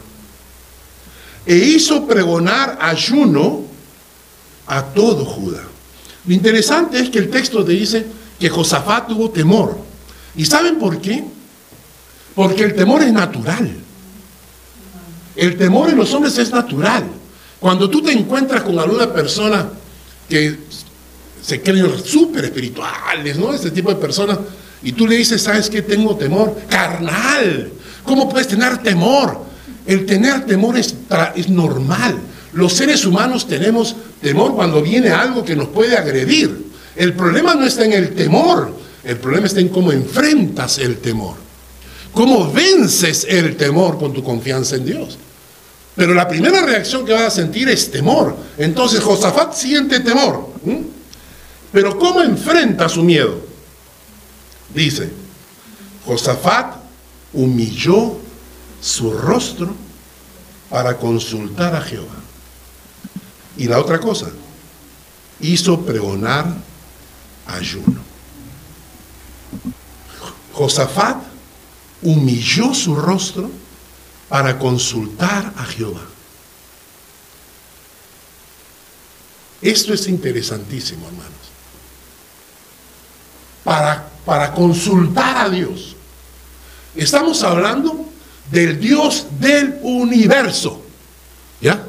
E 1.47 1.57
hizo 1.57 2.07
pregonar 2.07 2.79
ayuno 2.81 3.63
a 4.67 4.83
todo 4.83 5.25
Judá. 5.25 5.63
Lo 6.27 6.35
interesante 6.35 7.01
es 7.01 7.11
que 7.11 7.19
el 7.19 7.31
texto 7.31 7.65
te 7.65 7.73
dice 7.73 8.07
que 8.39 8.49
Josafat 8.49 9.09
tuvo 9.09 9.31
temor. 9.31 9.79
¿Y 10.37 10.45
saben 10.45 10.79
por 10.79 11.01
qué? 11.01 11.25
Porque 12.35 12.65
el 12.65 12.75
temor 12.75 13.03
es 13.03 13.13
natural. 13.13 13.71
El 15.35 15.57
temor 15.57 15.91
en 15.91 15.97
los 15.97 16.13
hombres 16.13 16.37
es 16.39 16.51
natural. 16.51 17.05
Cuando 17.59 17.89
tú 17.89 18.03
te 18.03 18.13
encuentras 18.13 18.63
con 18.63 18.79
alguna 18.79 19.13
persona 19.13 19.69
que 20.29 20.59
se 21.43 21.63
creen 21.63 21.87
súper 22.05 22.45
espirituales, 22.45 23.37
¿no? 23.37 23.53
Este 23.53 23.71
tipo 23.71 23.91
de 23.91 23.97
personas, 23.97 24.39
y 24.83 24.93
tú 24.93 25.07
le 25.07 25.17
dices, 25.17 25.43
¿sabes 25.43 25.69
qué? 25.69 25.83
Tengo 25.83 26.17
temor. 26.17 26.57
Carnal, 26.69 27.73
¿cómo 28.05 28.29
puedes 28.29 28.49
tener 28.49 28.79
temor? 28.79 29.50
El 29.91 30.07
tener 30.07 30.47
temor 30.47 30.77
es, 30.79 30.95
normal. 31.49 32.17
Los 32.53 32.75
seres 32.75 33.05
humanos 33.05 33.49
tenemos 33.49 33.97
temor 34.23 34.55
cuando 34.55 34.81
viene 34.81 35.11
algo 35.11 35.45
que 35.45 35.57
nos 35.57 35.67
puede 35.67 35.97
agredir. 35.97 36.71
El 36.95 37.15
problema 37.15 37.57
no 37.57 37.67
está 37.67 37.85
en 37.87 37.95
el 37.95 38.15
temor, 38.15 38.73
el 39.03 39.17
problema 39.17 39.49
está 39.49 39.59
en 39.59 39.69
cómo 39.69 39.91
enfrentas 39.91 40.79
el 40.79 40.99
temor. 40.99 41.35
Cómo 42.15 42.53
vences 42.53 43.27
el 43.29 43.57
temor 43.57 43.99
con 43.99 44.13
tu 44.13 44.23
confianza 44.23 44.77
en 44.77 44.85
Dios. 44.85 45.19
Pero 45.97 46.15
la 46.15 46.29
primera 46.29 46.65
reacción 46.65 47.05
que 47.05 47.13
vas 47.13 47.23
a 47.23 47.31
sentir 47.31 47.69
es 47.69 47.91
temor. 47.91 48.37
Entonces 48.59 49.01
Josafat 49.01 49.55
siente 49.55 49.99
temor. 49.99 50.51
Pero 51.73 51.99
¿cómo 51.99 52.23
enfrenta 52.23 52.89
su 52.89 53.03
miedo? 53.03 53.41
Dice, 54.73 55.11
Josafat 56.07 56.77
humilló 57.33 58.30
su 58.81 59.13
rostro 59.13 59.75
para 60.69 60.97
consultar 60.97 61.75
a 61.75 61.83
Jehová. 61.83 62.15
Y 63.57 63.67
la 63.67 63.79
otra 63.79 64.01
cosa, 64.01 64.31
hizo 65.41 65.81
pregonar 65.81 66.47
ayuno. 67.47 68.01
Josafat 70.53 71.17
humilló 72.03 72.75
su 72.75 72.95
rostro 72.95 73.51
para 74.29 74.59
consultar 74.59 75.53
a 75.57 75.65
Jehová. 75.65 76.03
Esto 79.61 79.93
es 79.93 80.07
interesantísimo, 80.07 81.07
hermanos. 81.07 81.33
Para, 83.65 84.09
para 84.25 84.55
consultar 84.55 85.37
a 85.37 85.51
Dios. 85.51 85.97
Estamos 86.95 87.43
hablando 87.43 88.00
del 88.51 88.81
Dios 88.81 89.27
del 89.39 89.79
universo. 89.83 90.83
¿Ya? 91.61 91.85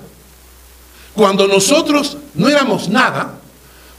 Cuando 1.13 1.47
nosotros 1.47 2.17
no 2.35 2.47
éramos 2.47 2.89
nada, 2.89 3.39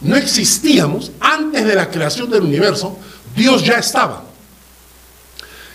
no 0.01 0.17
existíamos, 0.17 1.13
antes 1.21 1.65
de 1.65 1.75
la 1.75 1.91
creación 1.91 2.29
del 2.31 2.43
universo, 2.43 2.99
Dios 3.37 3.65
ya 3.65 3.75
estaba. 3.75 4.25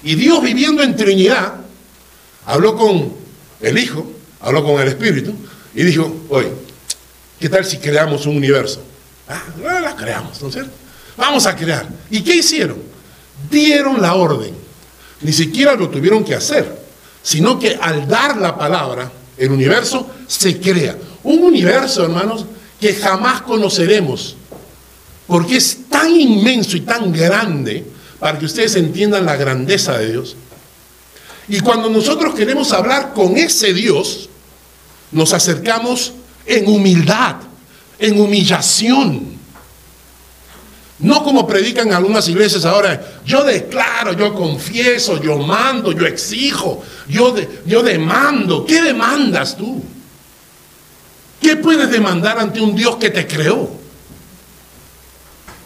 Y 0.04 0.16
Dios 0.16 0.42
viviendo 0.42 0.84
en 0.84 0.96
Trinidad, 0.96 1.56
habló 2.46 2.76
con 2.76 3.14
el 3.62 3.78
Hijo, 3.78 4.12
habló 4.42 4.64
con 4.64 4.82
el 4.82 4.88
Espíritu, 4.88 5.34
y 5.74 5.84
dijo, 5.84 6.26
oye, 6.30 6.52
¿qué 7.40 7.50
tal 7.50 7.66
si 7.66 7.78
creamos 7.78 8.26
un 8.26 8.38
universo? 8.38 8.82
Ah, 9.28 9.42
la 9.82 9.96
creamos, 9.96 10.42
¿no 10.42 10.48
es 10.48 10.54
cierto? 10.54 10.72
Vamos 11.16 11.46
a 11.46 11.56
crear. 11.56 11.88
¿Y 12.10 12.22
qué 12.22 12.36
hicieron? 12.36 12.78
Dieron 13.50 14.02
la 14.02 14.14
orden. 14.16 14.54
Ni 15.22 15.34
siquiera 15.34 15.74
lo 15.76 15.90
tuvieron 15.90 16.24
que 16.24 16.36
hacer, 16.36 16.77
sino 17.28 17.60
que 17.60 17.78
al 17.82 18.08
dar 18.08 18.38
la 18.38 18.58
palabra, 18.58 19.12
el 19.36 19.52
universo 19.52 20.10
se 20.28 20.62
crea. 20.62 20.98
Un 21.24 21.44
universo, 21.44 22.06
hermanos, 22.06 22.46
que 22.80 22.94
jamás 22.94 23.42
conoceremos, 23.42 24.38
porque 25.28 25.58
es 25.58 25.90
tan 25.90 26.10
inmenso 26.10 26.78
y 26.78 26.82
tan 26.82 27.12
grande, 27.12 27.84
para 28.18 28.40
que 28.40 28.46
ustedes 28.46 28.78
entiendan 28.78 29.26
la 29.26 29.36
grandeza 29.36 29.98
de 29.98 30.10
Dios. 30.14 30.38
Y 31.50 31.60
cuando 31.60 31.90
nosotros 31.90 32.34
queremos 32.34 32.72
hablar 32.72 33.12
con 33.14 33.36
ese 33.36 33.74
Dios, 33.74 34.30
nos 35.12 35.34
acercamos 35.34 36.14
en 36.46 36.66
humildad, 36.70 37.36
en 38.00 38.22
humillación. 38.22 39.37
No 41.00 41.24
como 41.24 41.46
predican 41.46 41.94
algunas 41.94 42.28
iglesias 42.28 42.66
ahora, 42.66 43.20
yo 43.24 43.44
declaro, 43.44 44.14
yo 44.14 44.34
confieso, 44.34 45.22
yo 45.22 45.38
mando, 45.38 45.92
yo 45.92 46.08
exijo, 46.08 46.84
yo, 47.08 47.36
yo 47.66 47.84
demando. 47.84 48.66
¿Qué 48.66 48.82
demandas 48.82 49.56
tú? 49.56 49.84
¿Qué 51.40 51.56
puedes 51.58 51.92
demandar 51.92 52.40
ante 52.40 52.60
un 52.60 52.76
Dios 52.76 52.96
que 52.96 53.12
te 53.12 53.28
creó? 53.28 53.70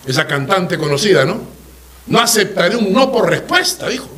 Esa 0.05 0.27
cantante 0.27 0.77
conocida, 0.77 1.23
¿no? 1.23 1.39
No 2.07 2.19
aceptaré 2.19 2.75
un 2.75 2.91
no 2.91 3.09
por 3.09 3.29
respuesta, 3.29 3.87
dijo. 3.87 4.09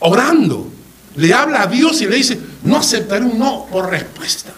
Orando. 0.00 0.68
Le 1.16 1.32
habla 1.32 1.62
a 1.62 1.66
Dios 1.66 2.00
y 2.02 2.06
le 2.06 2.16
dice, 2.16 2.38
no 2.64 2.76
aceptaré 2.76 3.24
un 3.24 3.38
no 3.38 3.66
por 3.72 3.88
respuesta. 3.88 4.52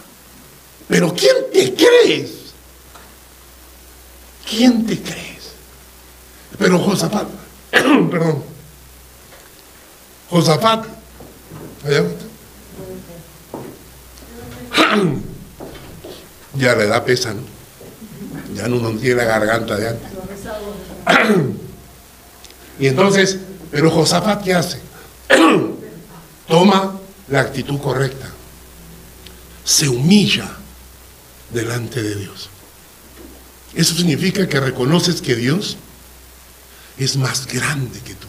Pero 0.87 1.13
¿quién 1.15 1.35
te 1.53 1.73
crees? 1.73 2.40
¿Quién 4.49 4.85
te 4.85 5.01
crees? 5.01 5.51
Pero 6.57 6.79
Josafat, 6.79 7.27
perdón, 7.71 8.43
Josafat, 10.29 10.85
ya 16.55 16.75
le 16.75 16.87
da 16.87 17.03
pesa, 17.03 17.33
¿no? 17.33 17.41
Ya 18.55 18.67
no, 18.67 18.89
tiene 18.97 19.15
la 19.15 19.25
garganta 19.25 19.77
de 19.77 19.89
antes. 19.89 20.09
y 22.79 22.87
entonces, 22.87 23.39
pero 23.71 23.89
Josafat, 23.89 24.43
¿qué 24.43 24.53
hace? 24.53 24.79
Toma 26.47 26.99
la 27.29 27.41
actitud 27.41 27.79
correcta. 27.79 28.27
Se 29.63 29.87
humilla 29.87 30.49
delante 31.51 32.03
de 32.03 32.15
Dios. 32.15 32.49
Eso 33.73 33.95
significa 33.95 34.47
que 34.47 34.59
reconoces 34.59 35.21
que 35.21 35.35
Dios 35.35 35.77
es 36.97 37.15
más 37.15 37.47
grande 37.47 37.99
que 38.01 38.13
tú. 38.15 38.27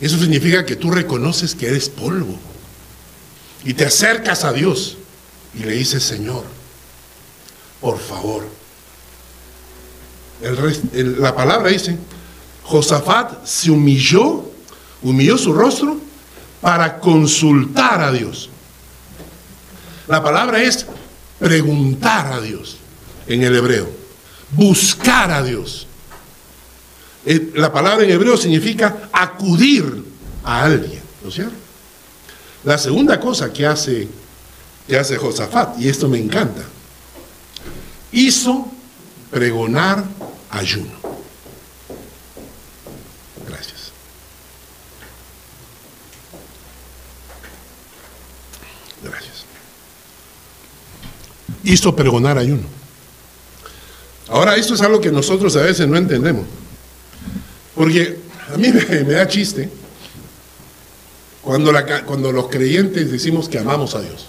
Eso 0.00 0.18
significa 0.18 0.64
que 0.64 0.76
tú 0.76 0.90
reconoces 0.90 1.54
que 1.54 1.66
eres 1.66 1.88
polvo. 1.88 2.38
Y 3.64 3.74
te 3.74 3.84
acercas 3.84 4.44
a 4.44 4.52
Dios 4.52 4.96
y 5.54 5.64
le 5.64 5.72
dices, 5.72 6.02
Señor, 6.02 6.44
por 7.80 7.98
favor. 7.98 8.48
la 10.40 11.34
palabra 11.34 11.68
dice, 11.68 11.98
Josafat 12.62 13.44
se 13.44 13.70
humilló, 13.70 14.50
humilló 15.02 15.36
su 15.36 15.52
rostro 15.52 16.00
para 16.60 17.00
consultar 17.00 18.02
a 18.02 18.12
Dios. 18.12 18.48
La 20.06 20.22
palabra 20.22 20.62
es 20.62 20.86
preguntar 21.38 22.32
a 22.32 22.40
Dios 22.40 22.79
en 23.30 23.44
el 23.44 23.54
hebreo, 23.54 23.88
buscar 24.50 25.30
a 25.30 25.42
Dios. 25.42 25.86
Eh, 27.24 27.52
la 27.54 27.72
palabra 27.72 28.04
en 28.04 28.10
hebreo 28.10 28.36
significa 28.36 29.08
acudir 29.12 30.04
a 30.42 30.64
alguien, 30.64 31.00
¿no 31.22 31.28
es 31.28 31.34
cierto? 31.34 31.54
La 32.64 32.76
segunda 32.76 33.20
cosa 33.20 33.52
que 33.52 33.64
hace, 33.64 34.08
que 34.86 34.98
hace 34.98 35.16
Josafat, 35.16 35.78
y 35.78 35.88
esto 35.88 36.08
me 36.08 36.18
encanta, 36.18 36.62
hizo 38.10 38.66
pregonar 39.30 40.04
ayuno. 40.50 40.90
Gracias. 43.46 43.92
Gracias. 49.04 49.44
Hizo 51.62 51.94
pregonar 51.94 52.36
ayuno. 52.36 52.80
Ahora, 54.30 54.54
esto 54.56 54.74
es 54.74 54.80
algo 54.80 55.00
que 55.00 55.10
nosotros 55.10 55.56
a 55.56 55.62
veces 55.62 55.88
no 55.88 55.96
entendemos. 55.96 56.46
Porque 57.74 58.16
a 58.52 58.56
mí 58.56 58.68
me, 59.06 59.12
da 59.12 59.26
chiste 59.26 59.68
cuando, 61.42 61.72
cuando 62.06 62.30
los 62.30 62.46
creyentes 62.46 63.10
decimos 63.10 63.48
que 63.48 63.58
amamos 63.58 63.94
a 63.96 64.00
Dios. 64.00 64.26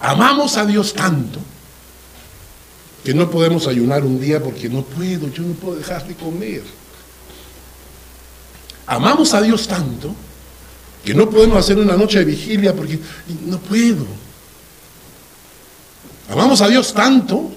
Amamos 0.00 0.56
a 0.56 0.64
Dios 0.64 0.94
tanto 0.94 1.40
que 3.04 3.12
no 3.12 3.30
podemos 3.30 3.66
ayunar 3.66 4.04
un 4.04 4.18
día 4.18 4.42
porque 4.42 4.70
no 4.70 4.82
puedo, 4.82 5.28
yo 5.30 5.42
no 5.42 5.52
puedo 5.54 5.76
dejar 5.76 6.06
de 6.08 6.14
comer. 6.14 6.62
Amamos 8.86 9.34
a 9.34 9.42
Dios 9.42 9.68
tanto 9.68 10.14
que 11.04 11.14
no 11.14 11.28
podemos 11.28 11.58
hacer 11.58 11.76
una 11.76 11.96
noche 11.96 12.20
de 12.20 12.24
vigilia 12.24 12.74
porque 12.74 12.98
no 13.46 13.58
puedo. 13.58 14.23
Amamos 16.30 16.60
a 16.60 16.68
Dios 16.68 16.94
tanto, 16.94 17.50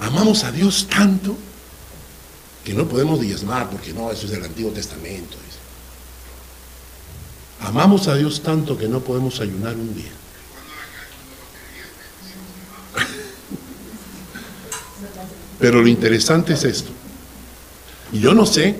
amamos 0.00 0.44
a 0.44 0.52
Dios 0.52 0.86
tanto 0.88 1.36
que 2.64 2.74
no 2.74 2.86
podemos 2.86 3.20
diezmar, 3.20 3.68
porque 3.70 3.92
no, 3.92 4.10
eso 4.10 4.26
es 4.26 4.32
del 4.32 4.44
Antiguo 4.44 4.70
Testamento. 4.72 5.36
Amamos 7.60 8.08
a 8.08 8.14
Dios 8.14 8.42
tanto 8.42 8.76
que 8.76 8.88
no 8.88 9.00
podemos 9.00 9.40
ayunar 9.40 9.76
un 9.76 9.94
día. 9.94 10.10
Pero 15.58 15.82
lo 15.82 15.88
interesante 15.88 16.54
es 16.54 16.64
esto. 16.64 16.90
Y 18.12 18.20
yo 18.20 18.32
no 18.32 18.46
sé, 18.46 18.76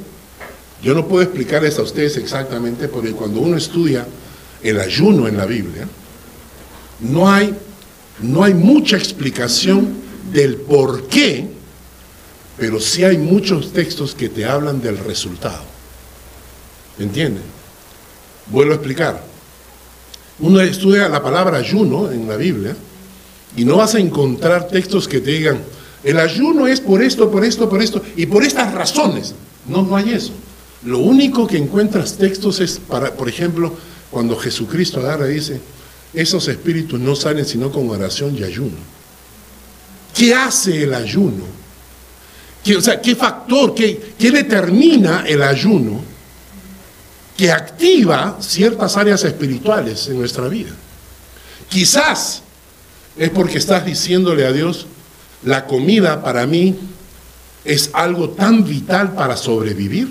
yo 0.83 0.95
no 0.95 1.07
puedo 1.07 1.23
explicarles 1.23 1.79
a 1.79 1.83
ustedes 1.83 2.17
exactamente, 2.17 2.89
porque 2.89 3.13
cuando 3.13 3.41
uno 3.41 3.57
estudia 3.59 4.07
el 4.63 4.81
ayuno 4.81 5.29
en 5.29 5.37
la 5.37 5.45
Biblia, 5.45 5.87
no 7.01 7.31
hay, 7.31 7.55
no 8.23 8.45
hay 8.45 8.55
mucha 8.55 8.97
explicación 8.97 9.89
del 10.33 10.57
por 10.57 11.09
qué 11.09 11.61
pero 12.61 12.79
sí 12.79 13.03
hay 13.03 13.17
muchos 13.17 13.73
textos 13.73 14.15
que 14.15 14.29
te 14.29 14.45
hablan 14.45 14.83
del 14.83 14.99
resultado. 14.99 15.63
¿Entienden? 16.99 17.43
Vuelvo 18.49 18.73
a 18.73 18.75
explicar. 18.75 19.25
Uno 20.41 20.61
estudia 20.61 21.09
la 21.09 21.23
palabra 21.23 21.57
ayuno 21.57 22.13
en 22.13 22.29
la 22.29 22.37
Biblia 22.37 22.77
y 23.57 23.65
no 23.65 23.79
vas 23.79 23.95
a 23.95 23.99
encontrar 23.99 24.69
textos 24.69 25.09
que 25.09 25.21
te 25.21 25.31
digan, 25.31 25.59
el 26.05 26.19
ayuno 26.19 26.67
es 26.67 26.83
por 26.83 27.03
esto, 27.03 27.31
por 27.31 27.47
esto, 27.47 27.67
por 27.67 27.81
esto 27.81 28.03
y 28.15 28.27
por 28.27 28.45
estas 28.45 28.75
razones. 28.75 29.35
No, 29.67 29.83
no 29.83 29.97
hay 29.97 30.13
eso. 30.13 30.33
Lo 30.85 30.99
único 30.99 31.47
que 31.47 31.57
encuentras 31.57 32.19
textos 32.19 32.61
es 32.61 32.79
para, 32.79 33.15
por 33.15 33.31
ejemplo, 33.31 33.75
cuando 34.11 34.37
Jesucristo 34.37 35.01
agarra 35.01 35.31
y 35.31 35.35
dice, 35.35 35.61
esos 36.13 36.49
espíritus 36.49 36.99
no 36.99 37.15
salen 37.15 37.45
sino 37.45 37.71
con 37.71 37.89
oración 37.91 38.37
y 38.37 38.45
ayuno. 38.45 38.77
¿Qué 40.15 40.35
hace 40.35 40.83
el 40.83 40.95
ayuno? 40.95 41.45
¿Qué, 42.65 42.77
o 42.77 42.81
sea, 42.81 43.01
¿qué 43.01 43.15
factor, 43.15 43.75
qué, 43.75 44.15
qué 44.19 44.31
determina 44.31 45.25
el 45.27 45.43
ayuno 45.43 46.03
que 47.37 47.51
activa 47.51 48.37
ciertas 48.41 48.97
áreas 48.97 49.25
espirituales 49.25 50.09
en 50.09 50.19
nuestra 50.19 50.49
vida? 50.49 50.71
Quizás 51.69 52.43
es 53.17 53.31
porque 53.31 53.59
estás 53.59 53.87
diciéndole 53.87 54.47
a 54.47 54.53
Dios, 54.53 54.87
la 55.45 55.67
comida 55.67 56.23
para 56.23 56.47
mí 56.47 56.77
es 57.65 57.91
algo 57.93 58.31
tan 58.31 58.65
vital 58.65 59.15
para 59.15 59.37
sobrevivir, 59.37 60.09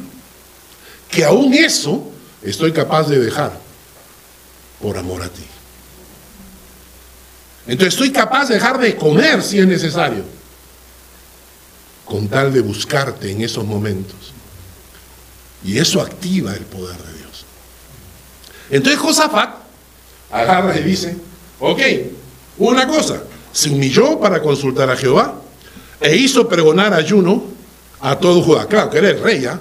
que 1.12 1.26
aún 1.26 1.54
eso 1.54 2.12
estoy 2.42 2.72
capaz 2.72 3.08
de 3.10 3.20
dejar 3.20 3.60
por 4.82 4.98
amor 4.98 5.24
a 5.24 5.30
ti. 5.30 5.44
Entonces 7.70 7.94
estoy 7.94 8.12
capaz 8.12 8.48
de 8.48 8.56
dejar 8.56 8.80
de 8.80 8.96
comer 8.96 9.44
si 9.44 9.60
es 9.60 9.68
necesario 9.68 10.24
con 12.04 12.28
tal 12.28 12.52
de 12.52 12.62
buscarte 12.62 13.30
en 13.30 13.44
esos 13.44 13.64
momentos. 13.64 14.34
Y 15.64 15.78
eso 15.78 16.02
activa 16.02 16.56
el 16.56 16.64
poder 16.64 16.98
de 16.98 17.14
Dios. 17.20 17.46
Entonces 18.72 19.00
Josafat 19.00 19.52
agarra 20.32 20.80
y 20.80 20.84
dice, 20.84 21.16
ok, 21.60 21.80
una 22.58 22.88
cosa, 22.88 23.22
se 23.52 23.70
humilló 23.70 24.20
para 24.20 24.42
consultar 24.42 24.90
a 24.90 24.98
Jehová 24.98 25.36
e 26.02 26.16
hizo 26.16 26.50
pregonar 26.50 26.92
ayuno 26.96 27.44
a 28.02 28.18
todo 28.18 28.42
Judá. 28.42 28.66
Claro, 28.66 28.90
que 28.90 28.98
era 28.98 29.10
el 29.10 29.22
rey, 29.22 29.46
¿ah? 29.46 29.60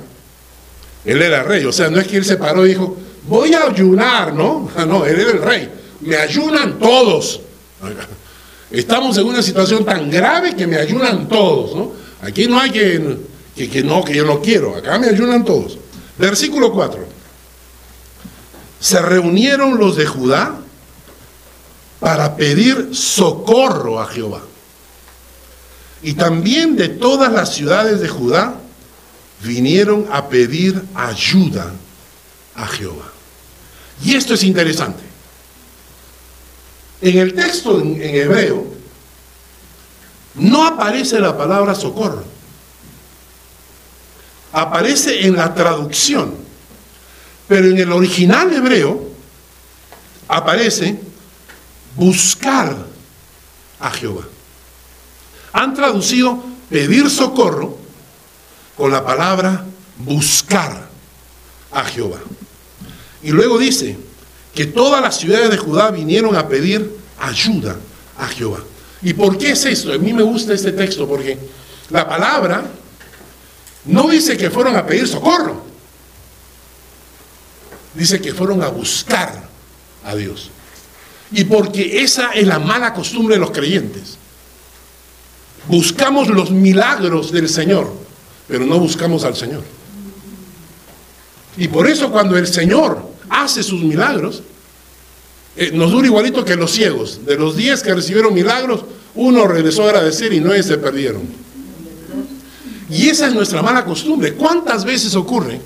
Él 1.05 1.21
era 1.21 1.42
el 1.42 1.47
rey, 1.47 1.64
o 1.66 1.73
sea, 1.73 1.90
no 1.90 2.01
es 2.01 2.07
que 2.07 2.16
él 2.16 2.25
se 2.25 2.38
paró 2.38 2.64
y 2.64 2.71
dijo, 2.71 2.97
voy 3.27 3.53
a 3.53 3.64
ayunar, 3.64 4.33
¿no? 4.33 4.71
No, 4.87 5.05
él 5.05 5.21
era 5.21 5.33
el 5.33 5.42
rey. 5.42 5.71
Me 6.01 6.16
ayunan 6.16 6.79
todos. 6.79 7.42
Estamos 8.71 9.17
en 9.17 9.27
una 9.27 9.43
situación 9.43 9.85
tan 9.85 10.11
grave 10.11 10.55
que 10.55 10.67
me 10.67 10.77
ayunan 10.77 11.29
todos, 11.29 11.75
¿no? 11.75 11.93
Aquí 12.21 12.47
no 12.47 12.61
hay 12.61 12.71
que, 12.71 13.19
que, 13.55 13.83
no, 13.83 14.05
que 14.05 14.14
yo 14.14 14.25
no 14.25 14.41
quiero. 14.41 14.77
Acá 14.77 14.99
me 14.99 15.09
ayunan 15.09 15.45
todos. 15.45 15.79
Versículo 16.19 16.73
4. 16.73 17.07
Se 18.81 19.01
reunieron 19.01 19.79
los 19.79 19.97
de 19.97 20.07
Judá 20.07 20.59
para 22.01 22.37
pedir 22.37 22.91
socorro 22.93 24.01
a 24.01 24.07
Jehová. 24.07 24.43
Y 26.03 26.14
también 26.14 26.77
de 26.77 26.88
todas 26.88 27.33
las 27.33 27.55
ciudades 27.55 28.01
de 28.01 28.09
Judá 28.09 28.55
vinieron 29.43 30.07
a 30.12 30.29
pedir 30.29 30.85
ayuda 30.95 31.73
a 32.55 32.67
Jehová. 32.67 33.12
Y 34.05 34.14
esto 34.14 34.35
es 34.35 34.45
interesante. 34.45 35.08
En 37.00 37.18
el 37.18 37.34
texto 37.34 37.80
en, 37.80 38.00
hebreo 38.00 38.66
no 40.34 40.66
aparece 40.66 41.20
la 41.20 41.37
palabra 41.37 41.74
socorro. 41.74 42.24
Aparece 44.52 45.26
en 45.26 45.37
la 45.37 45.54
traducción. 45.54 46.34
Pero 47.46 47.68
en 47.68 47.78
el 47.78 47.92
original 47.92 48.52
hebreo 48.52 49.08
aparece 50.26 51.00
buscar 51.96 52.76
a 53.80 53.90
Jehová. 53.90 54.24
Han 55.52 55.74
traducido 55.74 56.42
pedir 56.68 57.08
socorro 57.11 57.78
con 58.76 58.90
la 58.90 59.04
palabra 59.04 59.64
buscar 59.98 60.88
a 61.72 61.84
Jehová. 61.84 62.18
Y 63.22 63.30
luego 63.30 63.58
dice 63.58 64.08
que 64.59 64.66
todas 64.66 65.01
las 65.01 65.16
ciudades 65.16 65.51
de 65.51 65.57
Judá 65.57 65.92
vinieron 65.92 66.35
a 66.35 66.49
pedir 66.49 66.90
ayuda 67.21 67.77
a 68.18 68.27
Jehová. 68.27 68.59
¿Y 69.03 69.12
por 69.12 69.38
qué 69.38 69.53
es 69.53 69.64
esto? 69.64 69.92
A 69.92 69.99
mí 69.99 70.12
me 70.12 70.25
gusta 70.25 70.53
este 70.53 70.73
texto 70.73 71.07
porque 71.07 71.38
la 71.90 72.09
palabra 72.09 72.64
no 73.85 74.09
dice 74.09 74.37
que 74.37 74.51
fueron 74.51 74.75
a 74.75 74.85
pedir 74.85 75.07
socorro. 75.07 75.62
Dice 77.94 78.21
que 78.21 78.35
fueron 78.35 78.61
a 78.61 78.66
buscar 78.66 79.49
a 80.05 80.16
Dios. 80.16 80.51
Y 81.31 81.44
porque 81.44 82.03
esa 82.03 82.33
es 82.33 82.44
la 82.44 82.59
mala 82.59 82.92
costumbre 82.92 83.37
de 83.37 83.40
los 83.40 83.53
creyentes. 83.53 84.18
Buscamos 85.68 86.27
los 86.31 86.51
milagros 86.51 87.31
del 87.31 87.49
Señor, 87.49 87.94
pero 88.49 88.66
no 88.66 88.81
buscamos 88.81 89.23
al 89.23 89.37
Señor. 89.37 89.62
Y 91.57 91.68
por 91.68 91.88
eso 91.88 92.11
cuando 92.11 92.37
el 92.37 92.49
Señor 92.49 93.17
hace 93.42 93.62
sus 93.62 93.83
milagros, 93.83 94.42
eh, 95.57 95.70
nos 95.72 95.90
dura 95.90 96.07
igualito 96.07 96.44
que 96.44 96.57
los 96.57 96.70
ciegos. 96.70 97.24
De 97.24 97.37
los 97.37 97.57
10 97.57 97.83
que 97.83 97.94
recibieron 97.94 98.33
milagros, 98.33 98.85
uno 99.14 99.46
regresó 99.46 99.83
a 99.83 99.87
agradecer 99.87 100.33
y 100.33 100.40
nueve 100.40 100.62
se 100.62 100.79
perdieron. 100.79 101.22
Y 102.90 103.09
esa 103.09 103.27
es 103.27 103.35
nuestra 103.35 103.62
mala 103.62 103.85
costumbre. 103.85 104.35
¿Cuántas 104.35 104.85
veces 104.85 105.14
ocurre? 105.14 105.61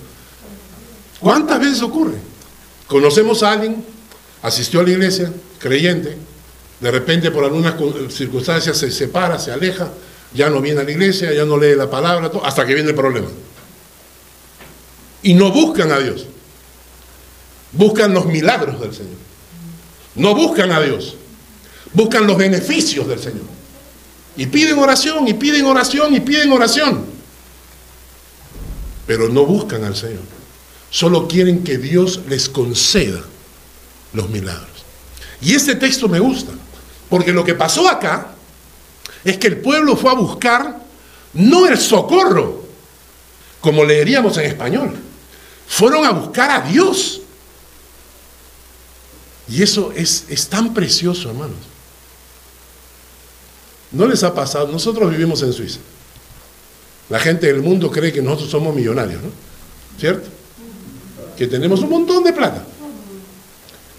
¿Cuántas 1.21 1.61
veces 1.61 1.83
ocurre? 1.83 2.17
Conocemos 2.87 3.43
a 3.43 3.53
alguien, 3.53 3.85
asistió 4.43 4.81
a 4.81 4.83
la 4.83 4.91
iglesia, 4.91 5.33
creyente, 5.59 6.17
de 6.81 6.91
repente 6.91 7.31
por 7.31 7.45
algunas 7.45 7.75
circunstancias 8.13 8.77
se 8.77 8.91
separa, 8.91 9.39
se 9.39 9.53
aleja, 9.53 9.89
ya 10.35 10.51
no 10.51 10.61
viene 10.61 10.81
a 10.81 10.85
la 10.85 10.91
iglesia, 10.91 11.33
ya 11.33 11.45
no 11.45 11.57
lee 11.57 11.77
la 11.77 11.89
palabra, 11.89 12.31
hasta 12.43 12.67
que 12.67 12.75
viene 12.75 12.91
el 12.91 12.97
problema. 12.97 13.29
Y 15.23 15.35
no 15.35 15.53
buscan 15.53 15.93
a 15.93 15.99
Dios. 15.99 16.27
Buscan 17.73 18.13
los 18.13 18.27
milagros 18.27 18.81
del 18.81 18.95
Señor. 18.95 19.17
No 20.15 20.35
buscan 20.35 20.73
a 20.73 20.81
Dios. 20.81 21.17
Buscan 21.93 22.27
los 22.27 22.37
beneficios 22.37 23.07
del 23.09 23.19
Señor. 23.19 23.47
Y 24.37 24.47
piden 24.47 24.79
oración, 24.79 25.29
y 25.29 25.35
piden 25.35 25.65
oración, 25.67 26.15
y 26.15 26.21
piden 26.21 26.53
oración. 26.53 27.05
Pero 29.07 29.29
no 29.29 29.45
buscan 29.45 29.85
al 29.85 29.97
Señor. 29.97 30.23
Solo 30.91 31.29
quieren 31.29 31.65
que 31.65 31.79
Dios 31.79 32.21
les 32.29 32.49
conceda 32.49 33.21
los 34.13 34.29
milagros. 34.29 34.69
Y 35.41 35.55
este 35.55 35.75
texto 35.75 36.09
me 36.09 36.21
gusta, 36.21 36.53
porque 37.09 37.33
lo 37.33 37.45
que 37.45 37.55
pasó 37.55 37.89
acá 37.89 38.33
es 39.25 39.39
que 39.39 39.49
el 39.49 39.59
pueblo 39.59 39.97
fue 39.97 40.11
a 40.11 40.15
buscar 40.15 40.83
no 41.35 41.67
el 41.67 41.79
socorro, 41.79 42.63
como 43.61 43.85
leeríamos 43.85 44.37
en 44.39 44.45
español, 44.47 44.97
fueron 45.67 46.05
a 46.05 46.11
buscar 46.11 46.51
a 46.51 46.61
Dios. 46.61 47.22
Y 49.49 49.63
eso 49.63 49.93
es, 49.95 50.27
es 50.29 50.49
tan 50.49 50.73
precioso, 50.73 51.29
hermanos. 51.31 51.57
¿No 53.91 54.07
les 54.07 54.23
ha 54.23 54.35
pasado? 54.35 54.69
Nosotros 54.69 55.11
vivimos 55.11 55.43
en 55.43 55.53
Suiza. 55.53 55.81
La 57.11 57.19
gente 57.19 57.47
del 57.47 57.61
mundo 57.61 57.91
cree 57.91 58.13
que 58.13 58.23
nosotros 58.23 58.51
somos 58.51 58.75
millonarios, 58.75 59.23
¿no? 59.23 59.29
¿Cierto? 59.99 60.29
Que 61.37 61.47
tenemos 61.47 61.81
un 61.81 61.91
montón 61.91 62.25
de 62.25 62.33
plata. 62.33 62.65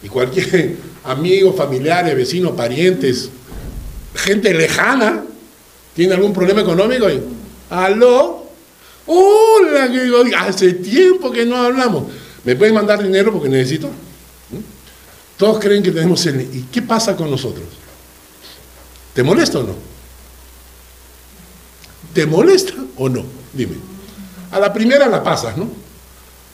Y 0.02 0.08
cualquier 0.08 0.78
amigo, 1.04 1.54
familiares, 1.54 2.16
vecinos, 2.16 2.54
parientes, 2.54 3.30
gente 4.16 4.54
lejana, 4.54 5.24
tiene 5.96 6.16
algún 6.16 6.34
problema 6.34 6.62
económico 6.62 7.08
aló, 7.70 8.46
hola, 9.06 9.92
que 9.92 10.36
hace 10.36 10.74
tiempo 10.74 11.32
que 11.32 11.46
no 11.46 11.58
hablamos. 11.58 12.06
¿Me 12.44 12.56
pueden 12.56 12.74
mandar 12.74 13.02
dinero 13.02 13.32
porque 13.32 13.50
necesito? 13.50 13.90
Todos 15.44 15.60
creen 15.60 15.84
que 15.84 15.92
tenemos 15.92 16.26
el... 16.26 16.40
¿Y 16.56 16.70
qué 16.72 16.82
pasa 16.82 17.18
con 17.18 17.30
nosotros? 17.30 17.66
¿Te 19.14 19.24
molesta 19.24 19.60
o 19.60 19.64
no? 19.64 19.76
¿Te 22.14 22.26
molesta 22.26 22.76
o 22.96 23.10
no? 23.10 23.26
Dime. 23.52 23.76
A 24.52 24.60
la 24.62 24.72
primera 24.72 25.06
la 25.06 25.22
pasas, 25.22 25.58
¿no? 25.58 25.70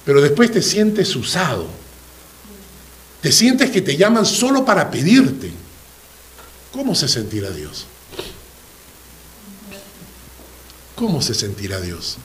Pero 0.03 0.21
después 0.21 0.51
te 0.51 0.63
sientes 0.63 1.15
usado. 1.15 1.67
Te 3.21 3.31
sientes 3.31 3.69
que 3.69 3.83
te 3.83 3.95
llaman 3.95 4.25
solo 4.25 4.65
para 4.65 4.89
pedirte. 4.89 5.51
¿Cómo 6.71 6.95
se 6.95 7.07
sentirá 7.07 7.51
Dios? 7.51 7.85
¿Cómo 10.95 11.21
se 11.21 11.35
sentirá 11.35 11.79
Dios? 11.79 12.17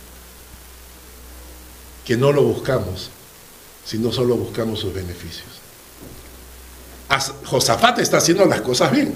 Que 2.07 2.16
no 2.16 2.33
lo 2.33 2.42
buscamos, 2.42 3.11
sino 3.85 4.11
solo 4.11 4.37
buscamos 4.37 4.81
sus 4.81 4.94
beneficios. 4.94 5.63
Josafat 7.20 7.98
está 7.98 8.18
haciendo 8.18 8.44
las 8.46 8.61
cosas 8.61 8.90
bien. 8.92 9.14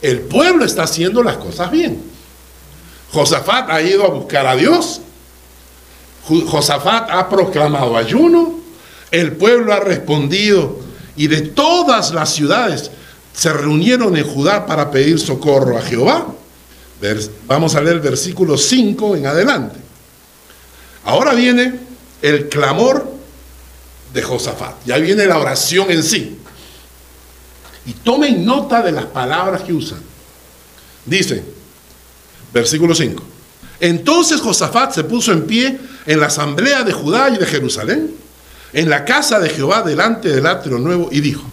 El 0.00 0.20
pueblo 0.20 0.64
está 0.64 0.84
haciendo 0.84 1.22
las 1.22 1.36
cosas 1.36 1.70
bien. 1.70 2.02
Josafat 3.12 3.70
ha 3.70 3.80
ido 3.82 4.04
a 4.04 4.08
buscar 4.08 4.46
a 4.46 4.54
Dios. 4.54 5.00
Josafat 6.24 7.10
ha 7.10 7.28
proclamado 7.28 7.96
ayuno. 7.96 8.60
El 9.10 9.32
pueblo 9.32 9.72
ha 9.72 9.80
respondido. 9.80 10.78
Y 11.16 11.26
de 11.26 11.40
todas 11.40 12.12
las 12.12 12.32
ciudades 12.32 12.90
se 13.34 13.52
reunieron 13.52 14.16
en 14.16 14.24
Judá 14.24 14.66
para 14.66 14.90
pedir 14.90 15.18
socorro 15.18 15.76
a 15.76 15.82
Jehová. 15.82 16.26
Vamos 17.46 17.74
a 17.74 17.80
leer 17.80 17.96
el 17.96 18.02
versículo 18.02 18.56
5 18.56 19.16
en 19.16 19.26
adelante. 19.26 19.76
Ahora 21.04 21.34
viene 21.34 21.74
el 22.22 22.48
clamor 22.48 23.10
de 24.12 24.22
Josafat. 24.22 24.74
Ya 24.84 24.98
viene 24.98 25.26
la 25.26 25.38
oración 25.38 25.90
en 25.90 26.02
sí. 26.02 26.37
Y 27.86 27.92
tomen 27.92 28.44
nota 28.44 28.82
de 28.82 28.92
las 28.92 29.06
palabras 29.06 29.62
que 29.62 29.72
usan. 29.72 30.00
Dice, 31.04 31.42
versículo 32.52 32.94
5. 32.94 33.22
Entonces 33.80 34.40
Josafat 34.40 34.92
se 34.92 35.04
puso 35.04 35.32
en 35.32 35.46
pie 35.46 35.78
en 36.06 36.20
la 36.20 36.26
asamblea 36.26 36.82
de 36.82 36.92
Judá 36.92 37.30
y 37.30 37.38
de 37.38 37.46
Jerusalén, 37.46 38.14
en 38.72 38.90
la 38.90 39.04
casa 39.04 39.38
de 39.38 39.48
Jehová 39.50 39.82
delante 39.82 40.28
del 40.28 40.46
atrio 40.46 40.78
nuevo, 40.78 41.08
y 41.10 41.20
dijo, 41.20 41.44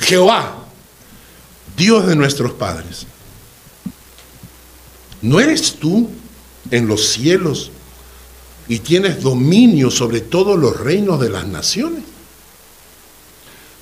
Jehová, 0.00 0.58
Dios 1.76 2.06
de 2.06 2.16
nuestros 2.16 2.52
padres, 2.52 3.06
¿no 5.22 5.40
eres 5.40 5.74
tú 5.74 6.10
en 6.70 6.86
los 6.86 7.08
cielos 7.08 7.70
y 8.68 8.80
tienes 8.80 9.22
dominio 9.22 9.90
sobre 9.90 10.20
todos 10.20 10.58
los 10.58 10.78
reinos 10.78 11.20
de 11.20 11.30
las 11.30 11.46
naciones? 11.46 12.02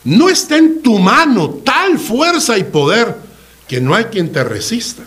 No 0.04 0.28
está 0.28 0.56
en 0.56 0.82
tu 0.82 0.98
mano 0.98 1.60
tal 1.64 1.98
fuerza 1.98 2.56
y 2.56 2.64
poder 2.64 3.14
que 3.68 3.80
no 3.80 3.94
hay 3.94 4.04
quien 4.04 4.32
te 4.32 4.42
resista. 4.42 5.02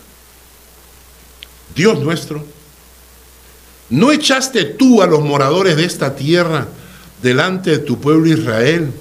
Dios 1.76 2.00
nuestro, 2.00 2.46
¿no 3.90 4.12
echaste 4.12 4.64
tú 4.66 5.02
a 5.02 5.08
los 5.08 5.22
moradores 5.22 5.76
de 5.76 5.86
esta 5.86 6.16
tierra 6.16 6.68
delante 7.22 7.72
de 7.72 7.80
tu 7.80 8.00
pueblo 8.00 8.28
Israel 8.28 8.92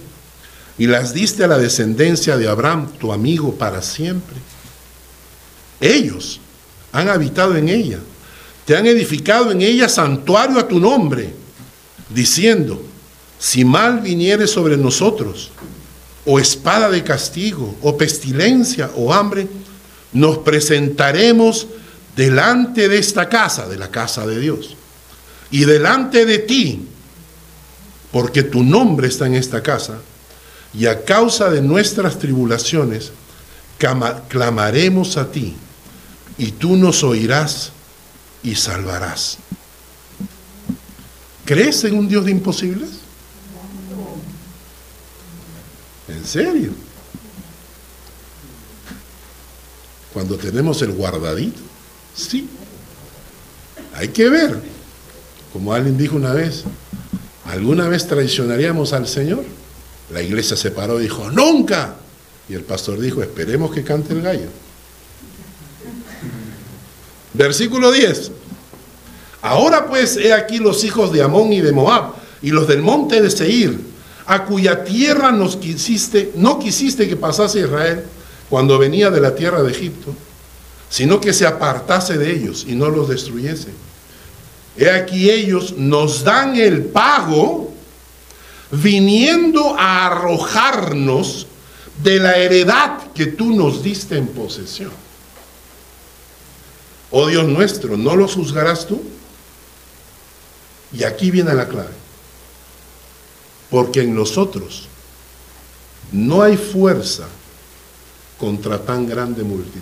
y 0.79 0.87
las 0.87 1.13
diste 1.13 1.45
a 1.45 1.49
la 1.49 1.59
descendencia 1.59 2.37
de 2.39 2.49
Abraham, 2.49 2.89
tu 2.99 3.13
amigo, 3.13 3.55
para 3.55 3.83
siempre? 3.83 4.37
Ellos 5.81 6.41
han 6.93 7.09
habitado 7.09 7.57
en 7.57 7.69
ella, 7.69 7.99
te 8.65 8.77
han 8.77 8.87
edificado 8.87 9.51
en 9.51 9.61
ella 9.61 9.89
santuario 9.89 10.59
a 10.59 10.69
tu 10.69 10.81
nombre, 10.81 11.35
diciendo, 12.09 12.83
si 13.39 13.65
mal 13.65 14.01
viniere 14.01 14.47
sobre 14.47 14.77
nosotros, 14.77 15.51
o 16.25 16.39
espada 16.39 16.91
de 16.91 17.03
castigo, 17.03 17.77
o 17.83 17.97
pestilencia, 17.97 18.91
o 18.95 19.13
hambre, 19.13 19.49
nos 20.13 20.39
presentaremos 20.39 21.67
delante 22.17 22.89
de 22.89 22.99
esta 22.99 23.29
casa, 23.29 23.69
de 23.69 23.77
la 23.77 23.91
casa 23.91 24.27
de 24.27 24.39
Dios, 24.39 24.77
y 25.51 25.65
delante 25.65 26.25
de 26.27 26.39
ti, 26.39 26.87
porque 28.13 28.43
tu 28.43 28.63
nombre 28.63 29.09
está 29.09 29.27
en 29.27 29.35
esta 29.35 29.63
casa, 29.63 29.99
y 30.75 30.87
a 30.87 31.05
causa 31.05 31.51
de 31.51 31.61
nuestras 31.61 32.19
tribulaciones, 32.19 33.13
clamaremos 34.29 35.17
a 35.17 35.31
ti, 35.33 35.57
y 36.39 36.53
tú 36.53 36.77
nos 36.77 37.03
oirás 37.03 37.73
y 38.43 38.55
salvarás. 38.55 39.39
¿Crees 41.45 41.83
en 41.85 41.99
un 41.99 42.09
Dios 42.09 42.25
de 42.25 42.31
imposibles? 42.31 43.02
¿En 46.09 46.25
serio? 46.25 46.71
Cuando 50.13 50.37
tenemos 50.37 50.83
el 50.83 50.93
guardadito, 50.93 51.61
sí. 52.15 52.49
Hay 53.95 54.09
que 54.09 54.29
ver. 54.29 54.61
Como 55.53 55.73
alguien 55.73 55.97
dijo 55.97 56.17
una 56.17 56.33
vez, 56.33 56.65
¿alguna 57.47 57.89
vez 57.89 58.07
traicionaríamos 58.07 58.93
al 58.93 59.07
Señor? 59.07 59.45
La 60.11 60.23
iglesia 60.23 60.57
se 60.57 60.71
paró 60.71 60.99
y 60.99 61.05
dijo, 61.05 61.31
nunca. 61.31 61.97
Y 62.49 62.55
el 62.55 62.65
pastor 62.65 62.99
dijo, 62.99 63.23
esperemos 63.23 63.73
que 63.73 63.85
cante 63.85 64.13
el 64.13 64.23
gallo. 64.23 64.49
Versículo 67.35 67.91
10. 67.91 68.33
Ahora 69.43 69.87
pues 69.87 70.17
he 70.17 70.33
aquí 70.33 70.59
los 70.59 70.85
hijos 70.85 71.13
de 71.13 71.23
Amón 71.23 71.53
y 71.53 71.61
de 71.61 71.73
Moab 71.73 72.15
y 72.43 72.51
los 72.51 72.69
del 72.69 72.83
monte 72.83 73.21
de 73.21 73.31
Seir 73.31 73.92
a 74.27 74.45
cuya 74.45 74.85
tierra 74.85 75.33
nos 75.33 75.57
quisiste, 75.57 76.33
no 76.37 76.59
quisiste 76.59 77.09
que 77.09 77.17
pasase 77.17 77.61
Israel 77.61 78.05
cuando 78.49 78.79
venía 78.79 79.11
de 79.11 79.21
la 79.21 79.35
tierra 79.35 79.63
de 79.63 79.71
Egipto, 79.71 80.15
sino 80.89 81.21
que 81.21 81.33
se 81.33 81.47
apartase 81.47 82.19
de 82.19 82.33
ellos 82.33 82.65
y 82.69 82.75
no 82.75 82.89
los 82.89 83.09
destruyese. 83.09 83.69
He 84.77 84.91
aquí 84.91 85.31
ellos 85.31 85.75
nos 85.77 86.25
dan 86.25 86.57
el 86.57 86.85
pago 86.85 87.73
viniendo 88.71 89.77
a 89.79 90.07
arrojarnos 90.07 91.47
de 92.03 92.19
la 92.19 92.37
heredad 92.37 93.13
que 93.15 93.27
tú 93.27 93.55
nos 93.55 93.83
diste 93.83 94.17
en 94.17 94.29
posesión. 94.29 94.93
Oh 97.11 97.27
Dios 97.27 97.47
nuestro, 97.47 97.97
¿no 97.99 98.17
los 98.17 98.35
juzgarás 98.35 98.87
tú? 98.87 99.03
Y 100.93 101.05
aquí 101.05 101.31
viene 101.31 101.53
la 101.53 101.69
clave 101.69 102.02
porque 103.73 104.03
en 104.03 104.15
nosotros 104.15 104.87
no 106.13 106.43
hay 106.43 106.59
fuerza 106.59 107.27
contra 108.39 108.79
tan 108.79 109.07
grande 109.07 109.43
multitud 109.43 109.81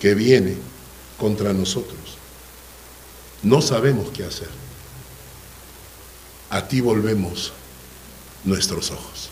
que 0.00 0.14
viene 0.14 0.56
contra 1.18 1.52
nosotros. 1.52 1.98
No 3.42 3.60
sabemos 3.60 4.08
qué 4.14 4.24
hacer. 4.24 4.48
A 6.48 6.66
ti 6.66 6.80
volvemos 6.80 7.52
nuestros 8.44 8.90
ojos. 8.92 9.28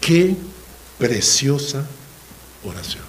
Qué 0.00 0.36
preciosa 0.96 1.84
oración. 2.64 3.02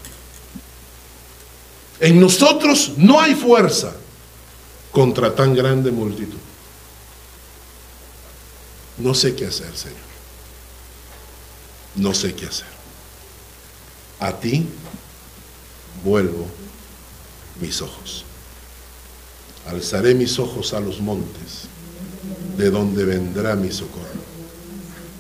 En 2.00 2.19
nosotros 2.19 2.93
no 2.98 3.19
hay 3.19 3.36
fuerza 3.36 3.93
contra 4.91 5.36
tan 5.36 5.54
grande 5.54 5.91
multitud. 5.91 6.44
No 8.97 9.13
sé 9.13 9.36
qué 9.36 9.47
hacer, 9.47 9.75
Señor. 9.75 9.97
No 11.95 12.13
sé 12.13 12.34
qué 12.34 12.45
hacer. 12.45 12.67
A 14.19 14.34
ti 14.34 14.67
vuelvo 16.03 16.47
mis 17.60 17.81
ojos. 17.81 18.25
Alzaré 19.67 20.13
mis 20.13 20.38
ojos 20.39 20.73
a 20.73 20.79
los 20.79 20.99
montes, 21.01 21.67
de 22.58 22.69
donde 22.69 23.03
vendrá 23.03 23.55
mi 23.55 23.71
socorro. 23.71 24.23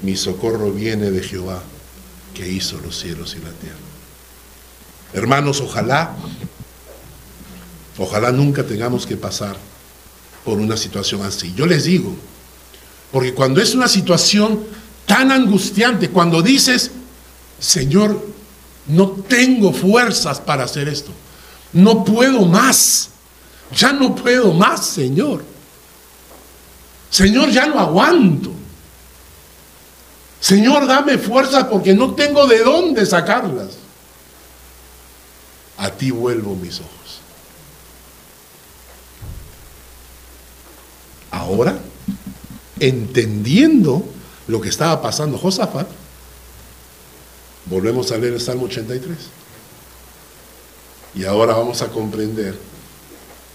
Mi 0.01 0.15
socorro 0.15 0.71
viene 0.71 1.11
de 1.11 1.23
Jehová, 1.23 1.61
que 2.33 2.47
hizo 2.47 2.77
los 2.79 2.99
cielos 2.99 3.35
y 3.35 3.39
la 3.39 3.51
tierra. 3.51 3.77
Hermanos, 5.13 5.61
ojalá, 5.61 6.15
ojalá 7.97 8.31
nunca 8.31 8.63
tengamos 8.63 9.07
que 9.07 9.17
pasar 9.17 9.57
por 10.43 10.59
una 10.59 10.77
situación 10.77 11.23
así. 11.23 11.53
Yo 11.55 11.65
les 11.65 11.85
digo, 11.85 12.15
porque 13.15 13.33
cuando 13.33 13.61
es 13.61 13.73
una 13.73 13.87
situación 13.87 14.61
tan 15.05 15.31
angustiante, 15.31 16.09
cuando 16.09 16.41
dices, 16.41 16.91
Señor, 17.57 18.27
no 18.87 19.11
tengo 19.11 19.71
fuerzas 19.71 20.41
para 20.41 20.65
hacer 20.65 20.89
esto, 20.89 21.11
no 21.71 22.03
puedo 22.03 22.45
más, 22.45 23.11
ya 23.73 23.93
no 23.93 24.13
puedo 24.13 24.51
más, 24.51 24.85
Señor. 24.85 25.45
Señor, 27.09 27.51
ya 27.51 27.67
no 27.67 27.79
aguanto. 27.79 28.51
Señor, 30.41 30.85
dame 30.85 31.17
fuerzas 31.17 31.67
porque 31.71 31.93
no 31.93 32.15
tengo 32.15 32.45
de 32.47 32.65
dónde 32.65 33.05
sacarlas. 33.05 33.77
A 35.77 35.89
ti 35.89 36.11
vuelvo 36.11 36.53
mis 36.57 36.81
ojos. 36.81 37.21
Ahora 41.31 41.79
entendiendo 42.79 44.05
lo 44.47 44.61
que 44.61 44.69
estaba 44.69 45.01
pasando 45.01 45.37
Josafat, 45.37 45.87
volvemos 47.65 48.11
a 48.11 48.17
leer 48.17 48.33
el 48.33 48.41
Salmo 48.41 48.65
83. 48.65 49.17
Y 51.15 51.23
ahora 51.23 51.55
vamos 51.55 51.81
a 51.81 51.87
comprender 51.87 52.57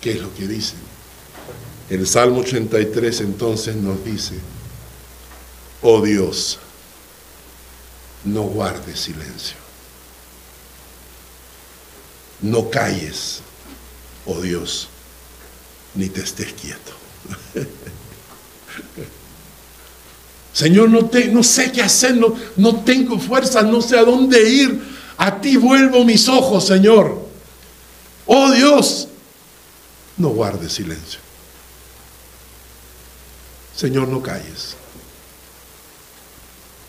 qué 0.00 0.12
es 0.12 0.20
lo 0.20 0.35
que 0.35 0.48
dice. 0.48 0.74
El 1.90 2.06
Salmo 2.06 2.40
83 2.40 3.20
entonces 3.20 3.76
nos 3.76 4.04
dice, 4.04 4.38
oh 5.83 6.00
Dios, 6.00 6.59
no 8.24 8.42
guardes 8.42 9.00
silencio. 9.00 9.56
No 12.40 12.70
calles, 12.70 13.40
oh 14.24 14.40
Dios, 14.40 14.88
ni 15.94 16.09
te 16.09 16.22
estés 16.22 16.52
quieto. 16.54 16.92
Señor, 20.53 20.90
no, 20.90 21.07
te, 21.07 21.29
no 21.29 21.43
sé 21.43 21.71
qué 21.71 21.83
hacer, 21.83 22.16
no, 22.16 22.35
no 22.57 22.83
tengo 22.83 23.19
fuerza, 23.19 23.62
no 23.62 23.81
sé 23.81 23.97
a 23.97 24.05
dónde 24.05 24.49
ir. 24.49 24.83
A 25.16 25.40
ti 25.40 25.57
vuelvo 25.57 26.05
mis 26.05 26.29
ojos, 26.29 26.66
Señor. 26.66 27.29
Oh 28.27 28.51
Dios, 28.51 29.09
no 30.16 30.29
guardes 30.31 30.73
silencio. 30.73 31.21
Señor, 33.77 34.09
no 34.09 34.23
calles. 34.23 34.77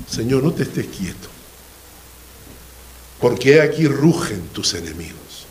Señor, 0.10 0.44
no 0.44 0.52
te 0.52 0.64
estés 0.64 0.88
quieto. 0.88 1.30
Porque 3.20 3.62
aquí 3.62 3.88
rugen 3.88 4.42
tus 4.50 4.74
enemigos. 4.74 5.46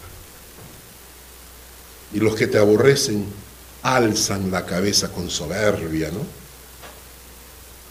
Y 2.13 2.19
los 2.19 2.35
que 2.35 2.47
te 2.47 2.59
aborrecen 2.59 3.25
alzan 3.83 4.51
la 4.51 4.67
cabeza 4.67 5.11
con 5.11 5.31
soberbia, 5.31 6.11
¿no? 6.11 6.27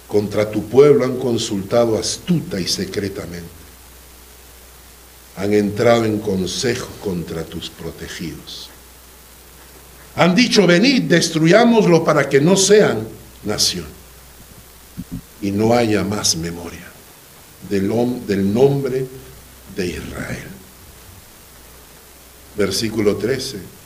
Contra 0.08 0.50
tu 0.50 0.68
pueblo 0.68 1.06
han 1.06 1.18
consultado 1.18 1.98
astuta 1.98 2.60
y 2.60 2.68
secretamente. 2.68 3.60
Han 5.38 5.54
entrado 5.54 6.06
en 6.06 6.20
consejo 6.20 6.88
contra 7.04 7.44
tus 7.44 7.70
protegidos. 7.70 8.70
Han 10.16 10.36
dicho, 10.36 10.66
venid, 10.66 11.04
destruyámoslo 11.04 12.04
para 12.04 12.28
que 12.28 12.42
no 12.42 12.58
sean 12.58 13.08
nación. 13.44 13.86
Y 15.42 15.52
no 15.52 15.74
haya 15.74 16.04
más 16.04 16.36
memoria 16.36 16.92
del, 17.70 17.88
del 18.26 18.54
nombre 18.54 19.06
de 19.76 19.88
Israel. 19.88 20.48
Versículo 22.58 23.16
13 23.16 23.79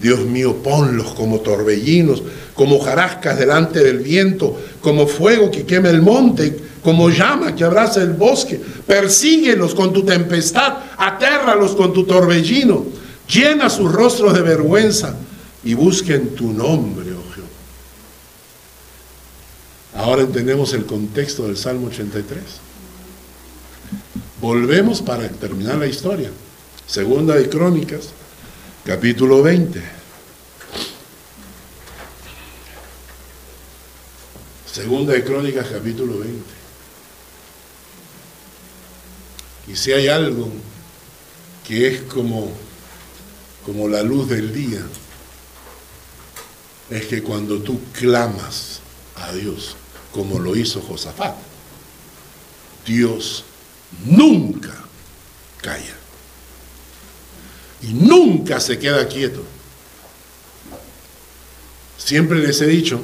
Dios 0.00 0.20
mío, 0.20 0.56
ponlos 0.62 1.08
como 1.14 1.40
torbellinos, 1.40 2.22
como 2.54 2.78
jarascas 2.78 3.38
delante 3.38 3.82
del 3.82 3.98
viento, 3.98 4.56
como 4.80 5.06
fuego 5.06 5.50
que 5.50 5.64
quema 5.64 5.90
el 5.90 6.02
monte, 6.02 6.56
como 6.82 7.10
llama 7.10 7.54
que 7.54 7.64
abraza 7.64 8.02
el 8.02 8.12
bosque. 8.12 8.60
Persíguelos 8.86 9.74
con 9.74 9.92
tu 9.92 10.04
tempestad, 10.04 10.74
atérralos 10.96 11.74
con 11.74 11.92
tu 11.92 12.04
torbellino, 12.04 12.86
llena 13.28 13.68
sus 13.68 13.90
rostros 13.90 14.34
de 14.34 14.42
vergüenza 14.42 15.16
y 15.64 15.74
busquen 15.74 16.30
tu 16.34 16.52
nombre, 16.52 17.06
oh 17.12 17.34
Jehová. 17.34 17.48
Ahora 19.96 20.22
entendemos 20.22 20.72
el 20.74 20.86
contexto 20.86 21.46
del 21.46 21.56
Salmo 21.56 21.88
83. 21.88 22.38
Volvemos 24.40 25.02
para 25.02 25.28
terminar 25.28 25.76
la 25.78 25.86
historia. 25.86 26.30
Segunda 26.86 27.34
de 27.34 27.48
Crónicas, 27.48 28.10
capítulo 28.88 29.42
20. 29.42 29.82
Segunda 34.72 35.12
de 35.12 35.22
Crónicas, 35.22 35.66
capítulo 35.70 36.20
20. 36.20 36.42
Y 39.66 39.76
si 39.76 39.92
hay 39.92 40.08
algo 40.08 40.50
que 41.66 41.86
es 41.86 42.00
como, 42.04 42.50
como 43.66 43.88
la 43.88 44.02
luz 44.02 44.30
del 44.30 44.54
día, 44.54 44.80
es 46.88 47.06
que 47.08 47.22
cuando 47.22 47.60
tú 47.60 47.78
clamas 47.92 48.80
a 49.16 49.34
Dios, 49.34 49.76
como 50.12 50.38
lo 50.38 50.56
hizo 50.56 50.80
Josafat, 50.80 51.36
Dios 52.86 53.44
nunca 54.06 54.72
calla 55.60 56.07
y 57.82 57.88
nunca 57.88 58.60
se 58.60 58.78
queda 58.78 59.06
quieto. 59.06 59.42
Siempre 61.96 62.38
les 62.38 62.60
he 62.60 62.66
dicho, 62.66 63.00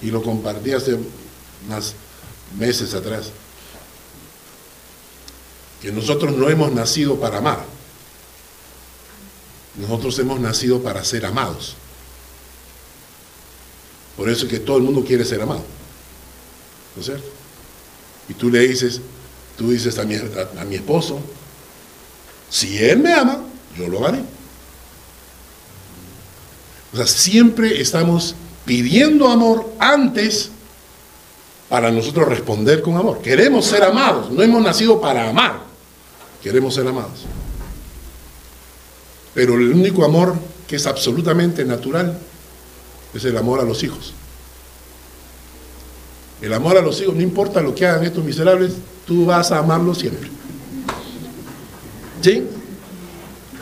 y 0.00 0.10
lo 0.10 0.22
compartí 0.22 0.72
hace 0.72 0.94
unos 0.94 1.94
meses 2.58 2.94
atrás, 2.94 3.30
que 5.80 5.92
nosotros 5.92 6.36
no 6.36 6.48
hemos 6.48 6.72
nacido 6.72 7.18
para 7.18 7.38
amar, 7.38 7.64
nosotros 9.76 10.18
hemos 10.18 10.40
nacido 10.40 10.82
para 10.82 11.04
ser 11.04 11.26
amados. 11.26 11.76
Por 14.16 14.28
eso 14.28 14.44
es 14.44 14.50
que 14.50 14.60
todo 14.60 14.76
el 14.76 14.82
mundo 14.82 15.04
quiere 15.04 15.24
ser 15.24 15.40
amado. 15.40 15.64
¿No 16.94 17.00
es 17.00 17.06
cierto? 17.06 17.28
Y 18.28 18.34
tú 18.34 18.50
le 18.50 18.60
dices, 18.60 19.00
tú 19.56 19.70
dices 19.70 19.98
a 19.98 20.04
mi, 20.04 20.14
a 20.14 20.64
mi 20.64 20.76
esposo, 20.76 21.18
si 22.50 22.78
él 22.78 22.98
me 22.98 23.14
ama, 23.14 23.42
yo 23.76 23.88
lo 23.88 24.06
haré. 24.06 24.20
O 26.92 26.96
sea, 26.96 27.06
siempre 27.06 27.80
estamos 27.80 28.34
pidiendo 28.64 29.28
amor 29.28 29.72
antes 29.78 30.50
para 31.68 31.90
nosotros 31.90 32.28
responder 32.28 32.82
con 32.82 32.96
amor. 32.96 33.22
Queremos 33.22 33.64
ser 33.64 33.82
amados, 33.82 34.30
no 34.30 34.42
hemos 34.42 34.62
nacido 34.62 35.00
para 35.00 35.28
amar, 35.28 35.60
queremos 36.42 36.74
ser 36.74 36.86
amados. 36.86 37.24
Pero 39.34 39.54
el 39.54 39.72
único 39.72 40.04
amor 40.04 40.34
que 40.68 40.76
es 40.76 40.86
absolutamente 40.86 41.64
natural 41.64 42.18
es 43.14 43.24
el 43.24 43.36
amor 43.38 43.60
a 43.60 43.64
los 43.64 43.82
hijos. 43.82 44.12
El 46.42 46.52
amor 46.52 46.76
a 46.76 46.82
los 46.82 47.00
hijos, 47.00 47.14
no 47.14 47.22
importa 47.22 47.62
lo 47.62 47.74
que 47.74 47.86
hagan 47.86 48.04
estos 48.04 48.24
miserables, 48.24 48.74
tú 49.06 49.24
vas 49.24 49.50
a 49.52 49.58
amarlos 49.58 49.98
siempre. 49.98 50.28
¿Sí? 52.20 52.46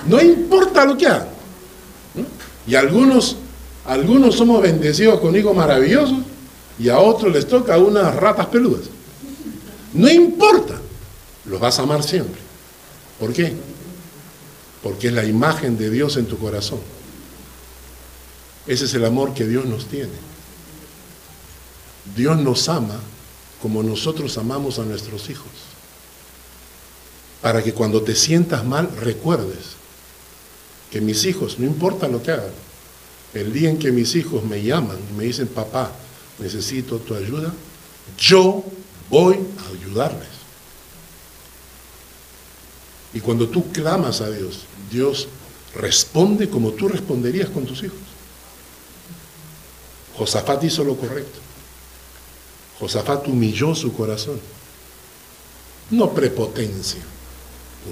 No 0.06 0.20
importa 0.20 0.84
lo 0.84 0.96
que 0.96 1.06
hagan. 1.06 1.28
Y 2.66 2.74
algunos, 2.74 3.36
algunos 3.84 4.36
somos 4.36 4.62
bendecidos 4.62 5.20
con 5.20 5.36
hijos 5.36 5.54
maravillosos 5.54 6.18
y 6.78 6.88
a 6.88 6.98
otros 6.98 7.32
les 7.32 7.46
toca 7.46 7.76
unas 7.78 8.14
ratas 8.14 8.46
peludas. 8.46 8.84
No 9.92 10.08
importa, 10.08 10.80
los 11.46 11.60
vas 11.60 11.78
a 11.78 11.82
amar 11.82 12.02
siempre. 12.02 12.40
¿Por 13.18 13.32
qué? 13.32 13.54
Porque 14.82 15.08
es 15.08 15.12
la 15.12 15.24
imagen 15.24 15.76
de 15.76 15.90
Dios 15.90 16.16
en 16.16 16.26
tu 16.26 16.38
corazón. 16.38 16.80
Ese 18.66 18.84
es 18.84 18.94
el 18.94 19.04
amor 19.04 19.34
que 19.34 19.46
Dios 19.46 19.66
nos 19.66 19.86
tiene. 19.86 20.12
Dios 22.16 22.38
nos 22.38 22.68
ama 22.68 22.98
como 23.60 23.82
nosotros 23.82 24.38
amamos 24.38 24.78
a 24.78 24.84
nuestros 24.84 25.28
hijos. 25.28 25.50
Para 27.42 27.62
que 27.62 27.74
cuando 27.74 28.02
te 28.02 28.14
sientas 28.14 28.64
mal 28.64 28.88
recuerdes 29.00 29.79
que 30.90 31.00
mis 31.00 31.24
hijos, 31.24 31.58
no 31.58 31.66
importa 31.66 32.08
lo 32.08 32.22
que 32.22 32.32
hagan, 32.32 32.52
el 33.34 33.52
día 33.52 33.70
en 33.70 33.78
que 33.78 33.92
mis 33.92 34.14
hijos 34.16 34.44
me 34.44 34.62
llaman 34.62 34.98
y 35.10 35.16
me 35.16 35.24
dicen, 35.24 35.46
papá, 35.46 35.92
necesito 36.38 36.98
tu 36.98 37.14
ayuda, 37.14 37.52
yo 38.18 38.64
voy 39.08 39.38
a 39.58 39.68
ayudarles. 39.68 40.28
Y 43.12 43.20
cuando 43.20 43.48
tú 43.48 43.70
clamas 43.72 44.20
a 44.20 44.30
Dios, 44.30 44.60
Dios 44.90 45.28
responde 45.74 46.48
como 46.48 46.72
tú 46.72 46.88
responderías 46.88 47.48
con 47.48 47.64
tus 47.66 47.82
hijos. 47.82 47.98
Josafat 50.16 50.62
hizo 50.64 50.84
lo 50.84 50.96
correcto. 50.96 51.38
Josafat 52.78 53.26
humilló 53.28 53.74
su 53.74 53.92
corazón. 53.92 54.40
No 55.90 56.12
prepotencia, 56.12 57.00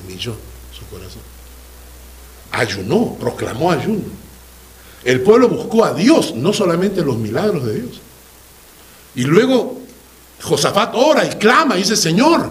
humilló 0.03 0.37
su 0.73 0.85
corazón. 0.87 1.38
Ayunó, 2.51 3.17
proclamó 3.21 3.71
ayuno. 3.71 4.19
El 5.05 5.21
pueblo 5.21 5.49
buscó 5.49 5.85
a 5.85 5.95
Dios, 5.95 6.35
no 6.35 6.53
solamente 6.53 7.03
los 7.03 7.17
milagros 7.17 7.65
de 7.67 7.81
Dios. 7.81 8.01
Y 9.15 9.23
luego 9.23 9.81
Josafat 10.43 10.95
ora 10.95 11.25
y 11.25 11.31
clama 11.37 11.77
y 11.77 11.83
dice, 11.83 11.97
Señor, 11.97 12.51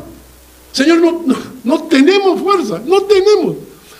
Señor, 0.71 0.99
no, 0.99 1.23
no, 1.63 1.83
tenemos 1.83 2.41
fuerza, 2.41 2.81
no 2.85 3.01
tenemos. 3.03 3.57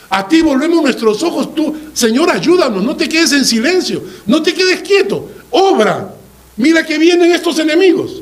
A 0.09 0.27
ti 0.27 0.41
volvemos 0.41 0.81
nuestros 0.83 1.21
ojos, 1.23 1.53
tú, 1.53 1.75
Señor, 1.93 2.29
ayúdanos, 2.29 2.83
no 2.83 2.95
te 2.95 3.09
quedes 3.09 3.31
en 3.33 3.45
silencio, 3.45 4.03
no 4.25 4.41
te 4.41 4.53
quedes 4.53 4.81
quieto, 4.81 5.29
obra. 5.49 6.13
Mira 6.57 6.85
que 6.85 6.97
vienen 6.97 7.31
estos 7.31 7.59
enemigos. 7.59 8.21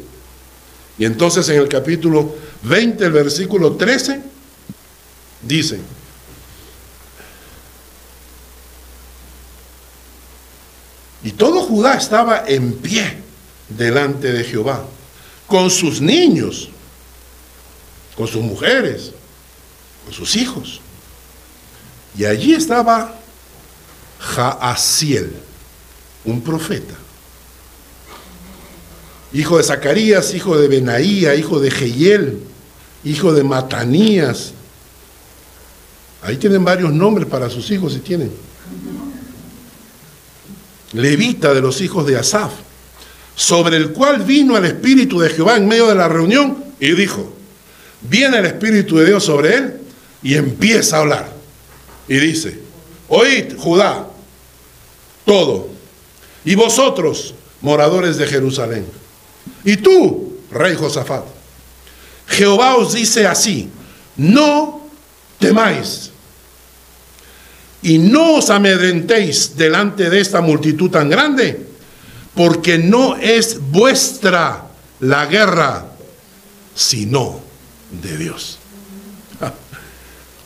Y 0.98 1.06
entonces 1.06 1.48
en 1.50 1.62
el 1.62 1.68
capítulo 1.68 2.36
20, 2.64 3.06
el 3.06 3.12
versículo 3.12 3.74
13, 3.74 4.22
dice, 5.42 5.80
todo 11.38 11.64
Judá 11.64 11.96
estaba 11.96 12.44
en 12.48 12.74
pie 12.74 13.18
delante 13.70 14.32
de 14.32 14.44
Jehová, 14.44 14.86
con 15.48 15.70
sus 15.70 16.02
niños, 16.02 16.70
con 18.16 18.28
sus 18.28 18.42
mujeres, 18.42 19.12
con 20.04 20.14
sus 20.14 20.36
hijos. 20.36 20.82
Y 22.18 22.26
allí 22.26 22.54
estaba 22.54 23.16
Jaasiel, 24.20 25.34
un 26.24 26.42
profeta 26.42 26.96
hijo 29.36 29.58
de 29.58 29.64
Zacarías, 29.64 30.34
hijo 30.34 30.58
de 30.58 30.68
Benaía, 30.68 31.36
hijo 31.36 31.60
de 31.60 31.70
Jehiel, 31.70 32.40
hijo 33.04 33.34
de 33.34 33.44
Matanías. 33.44 34.54
Ahí 36.22 36.38
tienen 36.38 36.64
varios 36.64 36.94
nombres 36.94 37.28
para 37.28 37.50
sus 37.50 37.70
hijos 37.72 37.94
si 37.94 38.00
tienen. 38.00 38.32
Levita 40.96 41.54
de 41.54 41.62
los 41.62 41.82
hijos 41.82 42.06
de 42.08 42.18
Asaf, 42.18 42.52
sobre 43.36 43.78
el 43.78 43.92
cual 43.92 44.24
vino 44.24 44.58
el 44.58 44.66
Espíritu 44.66 45.20
de 45.20 45.30
Jehová 45.30 45.58
en 45.58 45.68
medio 45.68 45.88
de 45.88 45.96
la 45.96 46.08
reunión 46.08 46.64
y 46.80 46.92
dijo, 46.92 47.34
viene 48.02 48.40
el 48.40 48.46
Espíritu 48.46 48.98
de 48.98 49.06
Dios 49.06 49.24
sobre 49.24 49.56
él 49.56 49.74
y 50.24 50.36
empieza 50.36 50.98
a 50.98 51.00
hablar. 51.02 51.34
Y 52.08 52.18
dice, 52.18 52.60
oíd 53.10 53.58
Judá, 53.58 54.08
todo, 55.26 55.70
y 56.44 56.56
vosotros, 56.56 57.34
moradores 57.62 58.18
de 58.18 58.28
Jerusalén 58.28 58.86
y 59.64 59.78
tú, 59.78 60.38
rey 60.52 60.76
Josafat, 60.76 61.26
Jehová 62.28 62.76
os 62.76 62.94
dice 62.94 63.28
así, 63.28 63.70
no 64.18 64.88
temáis 65.40 66.12
y 67.86 68.00
no 68.00 68.38
os 68.38 68.50
amedrentéis 68.50 69.56
delante 69.56 70.10
de 70.10 70.20
esta 70.20 70.42
multitud 70.42 70.90
tan 70.90 71.08
grande, 71.08 71.68
porque 72.34 72.80
no 72.80 73.16
es 73.16 73.60
vuestra 73.70 74.66
la 75.02 75.28
guerra, 75.28 75.86
sino 76.74 77.40
de 77.92 78.18
Dios. 78.18 78.58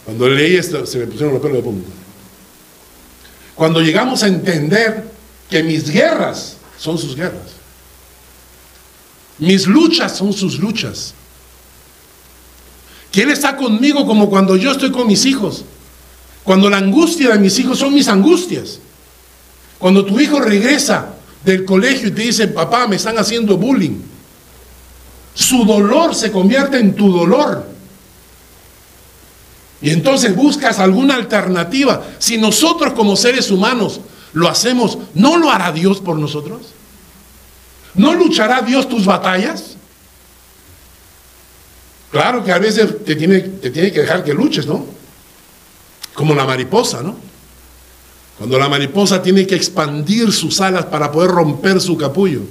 Cuando 0.03 0.27
leí 0.27 0.57
esto, 0.57 0.85
se 0.85 0.97
me 0.97 1.07
pusieron 1.07 1.31
los 1.31 1.41
pelos 1.41 1.55
de 1.55 1.63
punta. 1.63 1.89
Cuando 3.55 3.79
llegamos 3.79 4.21
a 4.23 4.27
entender 4.27 5.05
que 5.49 5.63
mis 5.63 5.89
guerras 5.89 6.57
son 6.77 6.97
sus 6.97 7.15
guerras, 7.15 7.53
mis 9.37 9.65
luchas 9.65 10.17
son 10.17 10.33
sus 10.33 10.59
luchas. 10.59 11.13
Que 13.13 13.21
Él 13.21 13.31
está 13.31 13.55
conmigo 13.55 14.05
como 14.05 14.29
cuando 14.29 14.57
yo 14.57 14.71
estoy 14.71 14.91
con 14.91 15.07
mis 15.07 15.23
hijos. 15.23 15.63
Cuando 16.49 16.67
la 16.67 16.77
angustia 16.77 17.29
de 17.29 17.37
mis 17.37 17.59
hijos 17.59 17.77
son 17.77 17.93
mis 17.93 18.07
angustias. 18.07 18.79
Cuando 19.77 20.03
tu 20.03 20.19
hijo 20.19 20.39
regresa 20.39 21.13
del 21.45 21.63
colegio 21.63 22.07
y 22.07 22.11
te 22.11 22.23
dice, 22.23 22.47
papá, 22.47 22.87
me 22.87 22.95
están 22.95 23.19
haciendo 23.19 23.55
bullying. 23.55 24.01
Su 25.35 25.63
dolor 25.63 26.15
se 26.15 26.31
convierte 26.31 26.79
en 26.79 26.95
tu 26.95 27.11
dolor. 27.11 27.67
Y 29.79 29.91
entonces 29.91 30.35
buscas 30.35 30.79
alguna 30.79 31.13
alternativa. 31.13 32.03
Si 32.17 32.39
nosotros 32.39 32.93
como 32.93 33.15
seres 33.15 33.51
humanos 33.51 34.01
lo 34.33 34.49
hacemos, 34.49 34.97
¿no 35.13 35.37
lo 35.37 35.51
hará 35.51 35.71
Dios 35.71 35.99
por 35.99 36.17
nosotros? 36.17 36.61
¿No 37.93 38.15
luchará 38.15 38.63
Dios 38.63 38.89
tus 38.89 39.05
batallas? 39.05 39.75
Claro 42.09 42.43
que 42.43 42.51
a 42.51 42.57
veces 42.57 43.05
te 43.05 43.15
tiene, 43.15 43.39
te 43.39 43.69
tiene 43.69 43.91
que 43.91 44.01
dejar 44.01 44.23
que 44.23 44.33
luches, 44.33 44.65
¿no? 44.65 44.97
Como 46.19 46.35
la 46.35 46.43
mariposa, 46.45 47.01
¿no? 47.01 47.15
Cuando 48.37 48.59
la 48.59 48.67
mariposa 48.67 49.23
tiene 49.23 49.47
que 49.47 49.55
expandir 49.55 50.33
sus 50.33 50.59
alas 50.59 50.83
para 50.83 51.09
poder 51.13 51.31
romper 51.31 51.79
su 51.79 51.95
capullo. 51.95 52.41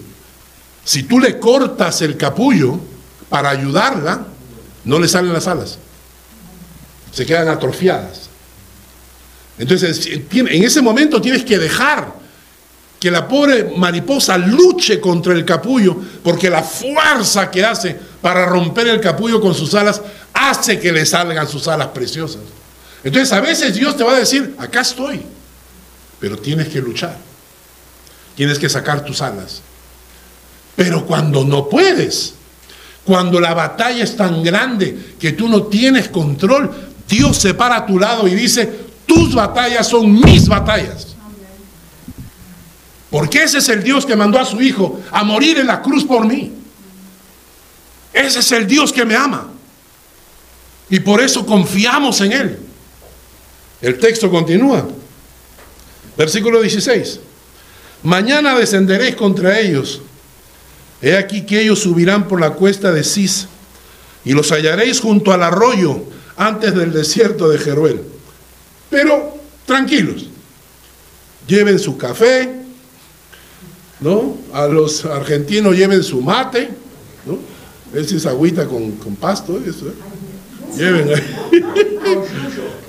Si 0.83 1.02
tú 1.02 1.20
le 1.20 1.38
cortas 1.38 2.00
el 2.00 2.16
capullo 2.16 2.81
para 3.28 3.50
ayudarla, 3.50 4.24
no 4.87 4.98
le 4.98 5.07
salen 5.07 5.35
las 5.35 5.46
alas. 5.48 5.78
Se 7.12 7.26
quedan 7.26 7.48
atrofiadas. 7.48 8.31
Entonces, 9.59 10.07
en 10.07 10.64
ese 10.64 10.81
momento 10.81 11.20
tienes 11.20 11.44
que 11.44 11.59
dejar 11.59 12.11
que 12.98 13.11
la 13.11 13.28
pobre 13.28 13.74
mariposa 13.76 14.38
luche 14.38 14.98
contra 14.98 15.35
el 15.35 15.44
capullo, 15.44 15.94
porque 16.24 16.48
la 16.48 16.62
fuerza 16.62 17.50
que 17.50 17.66
hace 17.66 17.94
para 18.22 18.46
romper 18.46 18.88
el 18.88 19.02
capullo 19.02 19.42
con 19.42 19.54
sus 19.54 19.74
alas 19.74 20.00
hace 20.33 20.81
que 20.81 20.90
le 20.90 21.04
salgan 21.04 21.46
sus 21.46 21.68
alas 21.68 21.88
preciosas. 21.88 22.40
Entonces 23.05 23.33
a 23.33 23.41
veces 23.41 23.75
Dios 23.75 23.97
te 23.97 24.05
va 24.05 24.13
a 24.13 24.19
decir, 24.19 24.55
acá 24.59 24.81
estoy, 24.81 25.23
pero 26.19 26.39
tienes 26.39 26.69
que 26.69 26.81
luchar, 26.81 27.17
tienes 28.35 28.59
que 28.59 28.69
sacar 28.69 29.05
tus 29.05 29.23
alas. 29.23 29.63
Pero 30.75 31.07
cuando 31.07 31.45
no 31.45 31.69
puedes, 31.69 32.35
cuando 33.05 33.41
la 33.41 33.55
batalla 33.55 34.05
es 34.05 34.17
tan 34.17 34.43
grande 34.43 35.15
que 35.19 35.33
tú 35.33 35.49
no 35.49 35.65
tienes 35.65 36.09
control, 36.09 36.71
Dios 37.09 37.37
se 37.37 37.55
para 37.55 37.77
a 37.77 37.87
tu 37.87 37.99
lado 37.99 38.29
y 38.29 38.35
dice, 38.35 38.67
tus 39.07 39.35
batallas 39.35 39.89
son 39.89 40.13
mis 40.13 40.47
batallas. 40.47 41.09
Porque 43.11 43.42
ese 43.42 43.59
es 43.59 43.69
el 43.71 43.83
Dios 43.83 44.05
que 44.05 44.17
mandó 44.17 44.38
a 44.38 44.44
su 44.44 44.61
Hijo 44.61 45.01
a 45.11 45.25
morir 45.25 45.59
en 45.59 45.67
la 45.67 45.81
cruz 45.81 46.05
por 46.05 46.27
mí. 46.27 46.53
Ese 48.13 48.40
es 48.40 48.53
el 48.53 48.67
Dios 48.67 48.92
que 48.92 49.05
me 49.05 49.17
ama. 49.17 49.49
Y 50.90 51.01
por 51.01 51.21
eso 51.21 51.46
confiamos 51.46 52.21
en 52.21 52.33
Él. 52.33 52.67
El 53.81 53.98
texto 53.98 54.31
continúa. 54.31 54.88
Versículo 56.16 56.60
16. 56.60 57.20
Mañana 58.02 58.56
descenderéis 58.58 59.14
contra 59.14 59.60
ellos. 59.60 60.00
He 61.00 61.16
aquí 61.16 61.42
que 61.42 61.62
ellos 61.62 61.81
subirán 61.81 62.26
por 62.26 62.40
la 62.40 62.50
cuesta 62.50 62.92
de 62.92 63.04
Cis 63.04 63.46
y 64.24 64.33
los 64.33 64.50
hallaréis 64.50 65.00
junto 65.00 65.33
al 65.33 65.42
arroyo 65.42 66.02
antes 66.37 66.74
del 66.74 66.92
desierto 66.92 67.48
de 67.48 67.58
Jeruel. 67.58 68.02
Pero 68.90 69.38
tranquilos, 69.64 70.26
lleven 71.46 71.79
su 71.79 71.96
café, 71.96 72.50
¿no? 74.00 74.37
A 74.52 74.66
los 74.66 75.04
argentinos 75.04 75.76
lleven 75.76 76.02
su 76.02 76.20
mate, 76.20 76.68
¿no? 77.26 77.38
Esa 77.98 78.16
es 78.16 78.26
agüita 78.26 78.66
con, 78.66 78.92
pasto, 79.20 79.58
eso, 79.64 79.88
¿eh? 79.88 79.94
Lleven 80.77 81.08
ahí. 81.08 81.64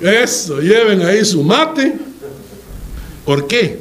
Eso, 0.00 0.60
lleven 0.60 1.02
ahí 1.02 1.24
su 1.24 1.42
mate. 1.42 1.98
¿Por 3.24 3.46
qué? 3.46 3.80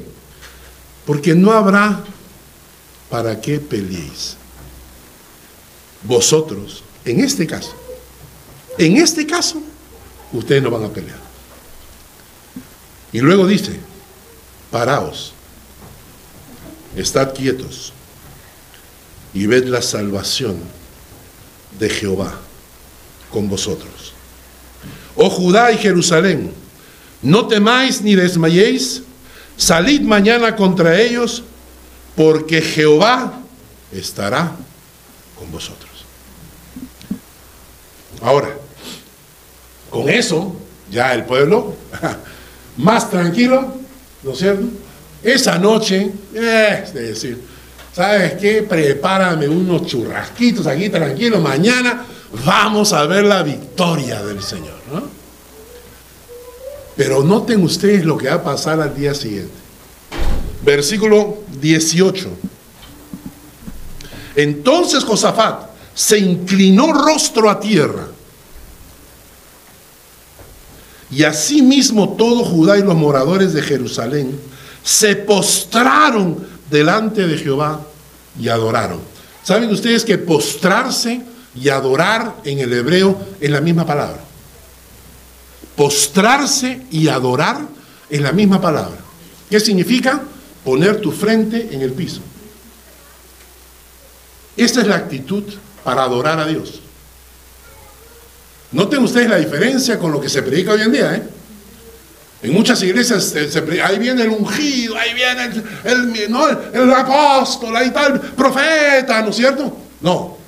Porque 1.06 1.34
no 1.34 1.52
habrá 1.52 2.04
para 3.10 3.40
qué 3.40 3.60
peleéis. 3.60 4.36
vosotros, 6.04 6.84
en 7.04 7.22
este 7.22 7.48
caso, 7.48 7.74
en 8.78 8.98
este 8.98 9.26
caso, 9.26 9.62
ustedes 10.32 10.62
no 10.62 10.70
van 10.70 10.86
a 10.86 10.90
pelear. 10.90 11.20
Y 13.12 13.20
luego 13.20 13.48
dice, 13.48 13.80
paraos, 14.72 15.34
estad 16.96 17.34
quietos 17.34 17.92
y 19.34 19.48
ved 19.48 19.66
la 19.66 19.82
salvación 19.82 20.58
de 21.80 21.90
Jehová 21.90 22.40
con 23.32 23.50
vosotros. 23.50 24.14
Oh 25.16 25.30
Judá 25.30 25.72
y 25.72 25.78
Jerusalén, 25.78 26.54
no 27.22 27.48
temáis 27.48 28.02
ni 28.02 28.16
desmayéis, 28.16 29.04
salid 29.58 30.02
mañana 30.02 30.56
contra 30.56 31.00
ellos, 31.00 31.44
porque 32.16 32.62
Jehová 32.62 33.34
estará 33.92 34.52
con 35.38 35.52
vosotros. 35.52 35.90
Ahora, 38.22 38.50
con 39.90 40.10
eso, 40.10 40.56
ya 40.92 41.14
el 41.14 41.26
pueblo, 41.26 41.76
más 42.78 43.10
tranquilo, 43.10 43.74
¿no 44.24 44.32
es 44.32 44.38
cierto? 44.38 44.68
Esa 45.22 45.58
noche, 45.58 46.12
es 46.34 46.94
decir, 46.94 47.42
¿sabes 47.94 48.34
qué? 48.34 48.64
Prepárame 48.64 49.48
unos 49.48 49.86
churrasquitos 49.86 50.66
aquí 50.68 50.90
tranquilo, 50.90 51.40
mañana 51.40 52.06
vamos 52.46 52.94
a 52.94 53.06
ver 53.06 53.26
la 53.26 53.44
victoria 53.44 54.22
del 54.24 54.42
Señor, 54.42 54.80
¿no? 54.92 55.04
Pero 56.96 57.24
noten 57.24 57.64
ustedes 57.64 58.04
lo 58.04 58.18
que 58.18 58.28
va 58.28 58.36
a 58.36 58.44
pasar 58.44 58.82
al 58.82 58.96
día 58.96 59.14
siguiente. 59.14 59.54
Versículo 60.64 61.38
18. 61.62 62.30
Entonces 64.36 65.04
Josafat 65.04 65.70
se 65.94 66.20
inclinó 66.20 66.94
rostro 66.94 67.50
a 67.50 67.60
tierra. 67.60 68.08
Y 71.12 71.24
asimismo 71.24 72.10
todo 72.18 72.44
Judá 72.44 72.78
y 72.78 72.84
los 72.84 72.96
moradores 72.96 73.54
de 73.54 73.62
Jerusalén 73.62 74.40
se 74.84 75.16
postraron 75.16 76.48
delante 76.70 77.26
de 77.28 77.38
Jehová 77.38 77.82
y 78.40 78.50
adoraron. 78.50 79.00
¿Saben 79.44 79.70
ustedes 79.72 80.06
que 80.06 80.18
postrarse 80.18 81.22
y 81.56 81.70
adorar 81.70 82.36
en 82.44 82.60
el 82.60 82.74
hebreo 82.74 83.20
es 83.40 83.50
la 83.50 83.62
misma 83.62 83.86
palabra? 83.86 84.20
Postrarse 85.76 86.82
y 86.92 87.08
adorar 87.08 87.60
es 88.10 88.22
la 88.22 88.32
misma 88.32 88.60
palabra. 88.60 89.00
¿Qué 89.50 89.60
significa? 89.60 90.22
Poner 90.64 91.00
tu 91.02 91.12
frente 91.12 91.70
en 91.72 91.82
el 91.82 91.94
piso. 91.94 92.22
Esta 94.58 94.82
es 94.82 94.88
la 94.88 94.98
actitud 94.98 95.44
para 95.84 96.04
adorar 96.04 96.40
a 96.40 96.46
Dios. 96.46 96.82
Noten 98.72 99.04
ustedes 99.04 99.30
la 99.30 99.38
diferencia 99.38 99.98
con 99.98 100.12
lo 100.12 100.22
que 100.22 100.30
se 100.30 100.44
predica 100.44 100.74
hoy 100.74 100.82
en 100.82 100.92
día. 100.92 101.16
¿eh? 101.16 101.24
En 102.42 102.54
muchas 102.54 102.82
iglesias 102.84 103.36
ahí 103.84 104.00
viene 104.00 104.24
el 104.24 104.30
ungido, 104.30 104.96
ahí 104.96 105.14
viene 105.14 105.64
el, 105.84 106.94
apóstol, 106.94 107.76
ahí 107.76 107.92
tal, 107.92 108.20
profeta, 108.20 109.22
¿no 109.22 109.30
es 109.30 109.36
cierto? 109.36 109.76
No. 110.02 110.39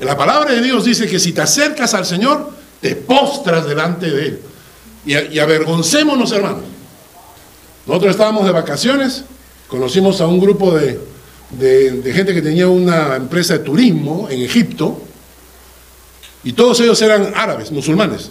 La 0.00 0.16
palabra 0.16 0.52
de 0.52 0.62
Dios 0.62 0.84
dice 0.84 1.06
que 1.06 1.18
si 1.18 1.32
te 1.32 1.40
acercas 1.40 1.92
al 1.94 2.06
Señor, 2.06 2.52
te 2.80 2.94
postras 2.94 3.66
delante 3.66 4.10
de 4.10 4.26
Él. 4.26 4.40
Y, 5.04 5.38
avergoncémonos, 5.38 6.30
hermanos. 6.32 6.62
Nosotros 7.86 8.10
estábamos 8.10 8.44
de 8.44 8.52
vacaciones, 8.52 9.24
conocimos 9.66 10.20
a 10.20 10.26
un 10.26 10.38
grupo 10.38 10.74
de, 10.74 11.00
de, 11.50 12.12
gente 12.12 12.34
que 12.34 12.42
tenía 12.42 12.68
una 12.68 13.16
empresa 13.16 13.54
de 13.54 13.60
turismo 13.60 14.28
en 14.30 14.42
Egipto, 14.42 15.00
y 16.44 16.52
todos 16.52 16.78
ellos 16.80 17.00
eran 17.02 17.32
árabes, 17.34 17.72
musulmanes. 17.72 18.30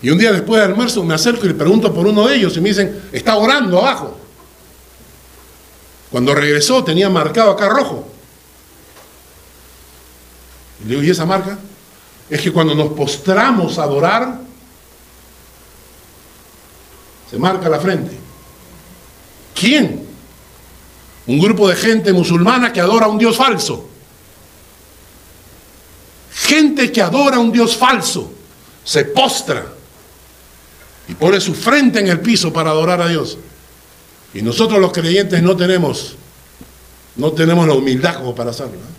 Y 0.00 0.10
un 0.10 0.18
día 0.18 0.32
después 0.32 0.60
del 0.60 0.70
almuerzo 0.70 1.04
me 1.04 1.14
acerco 1.14 1.44
y 1.44 1.48
le 1.48 1.54
pregunto 1.54 1.92
por 1.92 2.06
uno 2.06 2.26
de 2.26 2.36
ellos 2.36 2.56
y 2.56 2.60
me 2.60 2.70
dicen, 2.70 3.02
está 3.12 3.36
orando 3.36 3.78
abajo. 3.78 4.16
Cuando 6.10 6.34
regresó 6.34 6.82
tenía 6.82 7.10
marcado 7.10 7.50
acá 7.50 7.68
rojo. 7.68 8.08
Le 10.84 10.90
digo, 10.90 11.02
¿y 11.02 11.10
esa 11.10 11.26
marca? 11.26 11.58
Es 12.30 12.40
que 12.40 12.52
cuando 12.52 12.74
nos 12.74 12.92
postramos 12.92 13.78
a 13.78 13.84
adorar, 13.84 14.40
se 17.30 17.38
marca 17.38 17.68
la 17.68 17.80
frente. 17.80 18.16
¿Quién? 19.54 20.06
Un 21.26 21.38
grupo 21.38 21.68
de 21.68 21.76
gente 21.76 22.12
musulmana 22.12 22.72
que 22.72 22.80
adora 22.80 23.06
a 23.06 23.08
un 23.08 23.18
Dios 23.18 23.36
falso. 23.36 23.88
Gente 26.32 26.90
que 26.92 27.02
adora 27.02 27.36
a 27.36 27.40
un 27.40 27.52
Dios 27.52 27.76
falso. 27.76 28.32
Se 28.84 29.04
postra 29.04 29.66
y 31.08 31.14
pone 31.14 31.40
su 31.40 31.54
frente 31.54 31.98
en 32.00 32.08
el 32.08 32.20
piso 32.20 32.52
para 32.52 32.70
adorar 32.70 33.00
a 33.02 33.08
Dios. 33.08 33.36
Y 34.32 34.42
nosotros 34.42 34.78
los 34.80 34.92
creyentes 34.92 35.42
no 35.42 35.56
tenemos, 35.56 36.16
no 37.16 37.32
tenemos 37.32 37.66
la 37.66 37.74
humildad 37.74 38.16
como 38.16 38.34
para 38.34 38.50
hacerlo. 38.50 38.76
¿eh? 38.76 38.97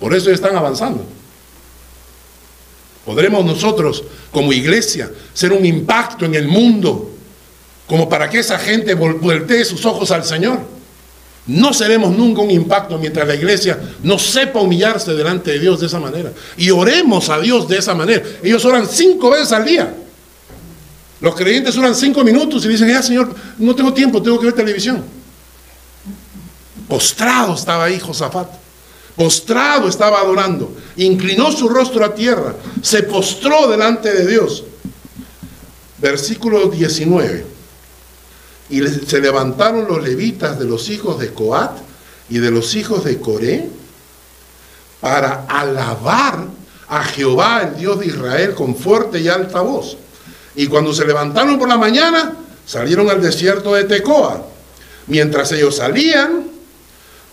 Por 0.00 0.14
eso 0.14 0.30
están 0.30 0.56
avanzando. 0.56 1.04
Podremos 3.04 3.44
nosotros, 3.44 4.02
como 4.32 4.52
iglesia, 4.52 5.10
ser 5.32 5.52
un 5.52 5.64
impacto 5.64 6.24
en 6.24 6.34
el 6.34 6.48
mundo 6.48 7.10
como 7.86 8.08
para 8.08 8.30
que 8.30 8.38
esa 8.38 8.58
gente 8.58 8.94
voltee 8.94 9.64
sus 9.64 9.84
ojos 9.84 10.10
al 10.10 10.24
Señor. 10.24 10.60
No 11.46 11.72
seremos 11.72 12.16
nunca 12.16 12.40
un 12.42 12.50
impacto 12.50 12.98
mientras 12.98 13.26
la 13.26 13.34
iglesia 13.34 13.78
no 14.02 14.18
sepa 14.18 14.60
humillarse 14.60 15.12
delante 15.12 15.50
de 15.50 15.58
Dios 15.58 15.80
de 15.80 15.86
esa 15.86 15.98
manera. 15.98 16.32
Y 16.56 16.70
oremos 16.70 17.28
a 17.28 17.40
Dios 17.40 17.66
de 17.66 17.78
esa 17.78 17.94
manera. 17.94 18.22
Ellos 18.42 18.64
oran 18.64 18.86
cinco 18.86 19.30
veces 19.30 19.50
al 19.52 19.64
día. 19.64 19.92
Los 21.20 21.34
creyentes 21.34 21.76
oran 21.76 21.94
cinco 21.94 22.22
minutos 22.22 22.64
y 22.64 22.68
dicen, 22.68 22.88
ya 22.88 23.02
Señor, 23.02 23.34
no 23.58 23.74
tengo 23.74 23.92
tiempo, 23.92 24.22
tengo 24.22 24.38
que 24.38 24.46
ver 24.46 24.54
televisión. 24.54 25.04
Postrado 26.86 27.54
estaba 27.54 27.84
ahí 27.84 27.98
Josafat. 27.98 28.59
Postrado 29.20 29.86
estaba 29.86 30.18
adorando. 30.20 30.74
Inclinó 30.96 31.52
su 31.52 31.68
rostro 31.68 32.02
a 32.06 32.14
tierra. 32.14 32.54
Se 32.80 33.02
postró 33.02 33.68
delante 33.68 34.10
de 34.10 34.26
Dios. 34.26 34.64
Versículo 35.98 36.68
19. 36.68 37.44
Y 38.70 38.80
se 38.80 39.20
levantaron 39.20 39.86
los 39.86 40.02
levitas 40.02 40.58
de 40.58 40.64
los 40.64 40.88
hijos 40.88 41.18
de 41.18 41.34
Coat 41.34 41.72
y 42.30 42.38
de 42.38 42.50
los 42.50 42.74
hijos 42.74 43.04
de 43.04 43.20
Coré 43.20 43.68
para 45.02 45.44
alabar 45.50 46.46
a 46.88 47.04
Jehová, 47.04 47.64
el 47.64 47.78
Dios 47.78 48.00
de 48.00 48.06
Israel, 48.06 48.54
con 48.54 48.74
fuerte 48.74 49.20
y 49.20 49.28
alta 49.28 49.60
voz. 49.60 49.98
Y 50.54 50.66
cuando 50.66 50.94
se 50.94 51.04
levantaron 51.04 51.58
por 51.58 51.68
la 51.68 51.76
mañana, 51.76 52.36
salieron 52.64 53.10
al 53.10 53.20
desierto 53.20 53.74
de 53.74 53.84
Tecoa. 53.84 54.46
Mientras 55.08 55.52
ellos 55.52 55.76
salían, 55.76 56.49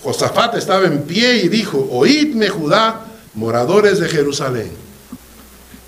Josafat 0.04 0.56
estaba 0.56 0.86
en 0.86 1.04
pie 1.04 1.38
y 1.38 1.48
dijo, 1.48 1.88
oídme 1.92 2.50
Judá, 2.50 3.06
moradores 3.34 4.00
de 4.00 4.08
Jerusalén. 4.08 4.72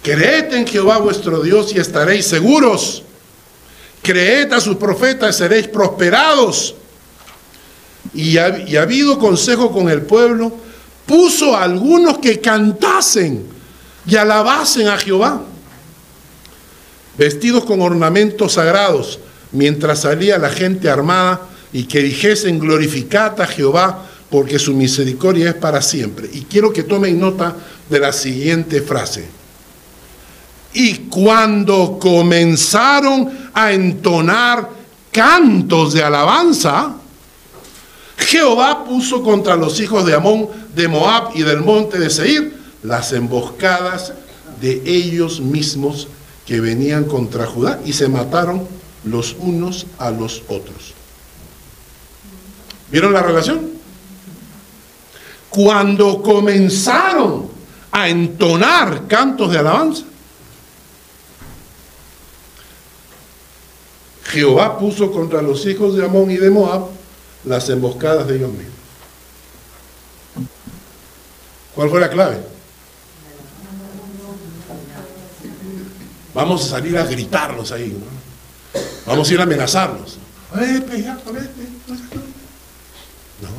Creed 0.02 0.54
en 0.54 0.66
Jehová 0.66 0.98
vuestro 0.98 1.42
Dios 1.42 1.74
y 1.74 1.80
estaréis 1.80 2.26
seguros 2.28 3.04
creed 4.02 4.52
a 4.54 4.62
sus 4.62 4.78
profetas, 4.78 5.38
seréis 5.38 5.68
prosperados. 5.68 6.76
Y, 8.14 8.38
ha, 8.38 8.46
habido 8.82 9.20
consejo 9.20 9.72
con 9.72 9.90
el 9.90 10.02
pueblo, 10.02 10.52
puso 11.06 11.56
a 11.56 11.64
algunos 11.64 12.18
que 12.20 12.40
cantasen 12.40 13.46
y 14.06 14.16
alabasen 14.16 14.88
a 14.88 14.98
Jehová, 14.98 15.44
vestidos 17.18 17.66
con 17.66 17.82
ornamentos 17.82 18.54
sagrados, 18.54 19.20
mientras 19.52 20.02
salía 20.02 20.38
la 20.38 20.50
gente 20.50 20.90
armada 20.90 21.42
y 21.72 21.84
que 21.84 22.02
dijesen 22.02 22.60
glorificad 22.60 23.40
a 23.42 23.48
Jehová 23.48 24.06
porque 24.30 24.60
su 24.60 24.74
misericordia 24.74 25.50
es 25.50 25.56
para 25.56 25.82
siempre. 25.82 26.30
Y 26.32 26.42
quiero 26.42 26.72
que 26.72 26.84
tomen 26.84 27.20
nota 27.20 27.56
de 27.90 28.00
la 28.00 28.14
siguiente 28.14 28.82
frase. 28.82 29.28
Y 30.74 30.96
cuando 31.10 31.98
comenzaron 32.00 33.50
a 33.54 33.72
entonar 33.72 34.70
cantos 35.12 35.94
de 35.94 36.04
alabanza, 36.04 36.96
Jehová 38.18 38.86
puso 38.86 39.24
contra 39.24 39.56
los 39.56 39.80
hijos 39.80 40.06
de 40.06 40.14
Amón, 40.14 40.48
de 40.76 40.88
Moab 40.88 41.32
y 41.34 41.42
del 41.42 41.62
monte 41.62 41.98
de 41.98 42.10
Seir 42.10 42.60
las 42.84 43.12
emboscadas 43.14 44.14
de 44.62 44.82
ellos 44.86 45.40
mismos 45.40 46.08
que 46.46 46.60
venían 46.60 47.06
contra 47.06 47.46
Judá 47.46 47.80
y 47.86 47.94
se 47.94 48.08
mataron 48.08 48.68
los 49.04 49.36
unos 49.40 49.88
a 49.98 50.12
los 50.12 50.44
otros. 50.48 50.99
¿Vieron 52.92 53.14
la 53.14 53.22
relación? 53.22 53.70
Cuando 55.50 56.22
comenzaron 56.22 57.50
a 57.92 58.10
entonar 58.10 59.08
cantos 59.08 59.52
de 59.52 59.60
alabanza, 59.60 60.04
Jehová 64.26 64.78
puso 64.78 65.12
contra 65.12 65.42
los 65.42 65.66
hijos 65.66 65.96
de 65.96 66.06
Amón 66.06 66.30
y 66.30 66.38
de 66.38 66.50
Moab 66.52 66.88
las 67.46 67.68
emboscadas 67.70 68.28
de 68.28 68.36
ellos 68.36 68.52
mismos. 68.52 68.76
¿Cuál 71.74 71.90
fue 71.90 72.00
la 72.00 72.10
clave? 72.10 72.38
Vamos 76.34 76.66
a 76.66 76.70
salir 76.70 76.98
a 76.98 77.06
gritarlos 77.06 77.72
ahí, 77.72 77.90
¿no? 77.90 78.82
Vamos 79.06 79.30
a 79.30 79.34
ir 79.34 79.40
a 79.40 79.44
amenazarlos. 79.44 80.20
No. 83.42 83.50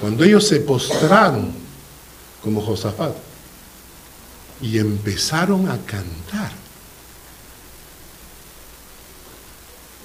Cuando 0.00 0.24
ellos 0.24 0.46
se 0.46 0.60
postraron 0.60 1.52
como 2.42 2.62
Josafat 2.62 3.14
y 4.62 4.78
empezaron 4.78 5.68
a 5.68 5.78
cantar, 5.78 6.52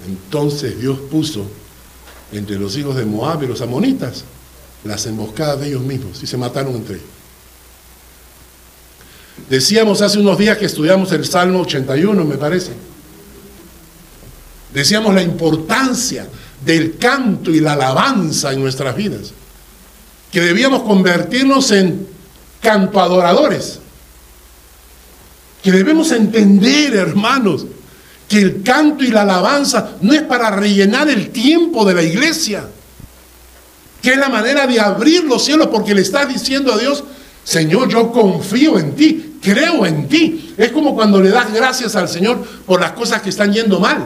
entonces 0.06 0.78
Dios 0.78 0.98
puso 1.10 1.46
entre 2.32 2.58
los 2.58 2.76
hijos 2.76 2.96
de 2.96 3.04
Moab 3.04 3.42
y 3.44 3.46
los 3.46 3.60
amonitas 3.60 4.24
las 4.84 5.06
emboscadas 5.06 5.60
de 5.60 5.68
ellos 5.68 5.82
mismos 5.82 6.22
y 6.22 6.26
se 6.26 6.36
mataron 6.36 6.74
entre 6.74 6.96
ellos. 6.96 7.08
Decíamos 9.48 10.00
hace 10.02 10.18
unos 10.18 10.38
días 10.38 10.58
que 10.58 10.66
estudiamos 10.66 11.12
el 11.12 11.24
Salmo 11.24 11.60
81, 11.60 12.24
me 12.24 12.36
parece. 12.36 12.72
Decíamos 14.72 15.14
la 15.14 15.22
importancia 15.22 16.28
del 16.66 16.98
canto 16.98 17.52
y 17.52 17.60
la 17.60 17.74
alabanza 17.74 18.52
en 18.52 18.60
nuestras 18.60 18.96
vidas. 18.96 19.32
Que 20.32 20.40
debíamos 20.40 20.82
convertirnos 20.82 21.70
en 21.70 22.08
canto 22.60 23.00
adoradores. 23.00 23.78
Que 25.62 25.70
debemos 25.70 26.10
entender, 26.10 26.96
hermanos, 26.96 27.66
que 28.28 28.38
el 28.38 28.62
canto 28.64 29.04
y 29.04 29.08
la 29.08 29.22
alabanza 29.22 29.92
no 30.00 30.12
es 30.12 30.22
para 30.22 30.50
rellenar 30.50 31.08
el 31.08 31.30
tiempo 31.30 31.84
de 31.84 31.94
la 31.94 32.02
iglesia. 32.02 32.68
Que 34.02 34.10
es 34.10 34.18
la 34.18 34.28
manera 34.28 34.66
de 34.66 34.80
abrir 34.80 35.22
los 35.22 35.44
cielos 35.44 35.68
porque 35.68 35.94
le 35.94 36.02
estás 36.02 36.28
diciendo 36.28 36.72
a 36.72 36.78
Dios, 36.78 37.04
Señor, 37.44 37.88
yo 37.88 38.10
confío 38.10 38.76
en 38.76 38.96
ti, 38.96 39.38
creo 39.40 39.86
en 39.86 40.08
ti. 40.08 40.52
Es 40.56 40.72
como 40.72 40.96
cuando 40.96 41.20
le 41.20 41.30
das 41.30 41.52
gracias 41.52 41.94
al 41.94 42.08
Señor 42.08 42.44
por 42.66 42.80
las 42.80 42.90
cosas 42.90 43.22
que 43.22 43.30
están 43.30 43.52
yendo 43.52 43.78
mal. 43.78 44.04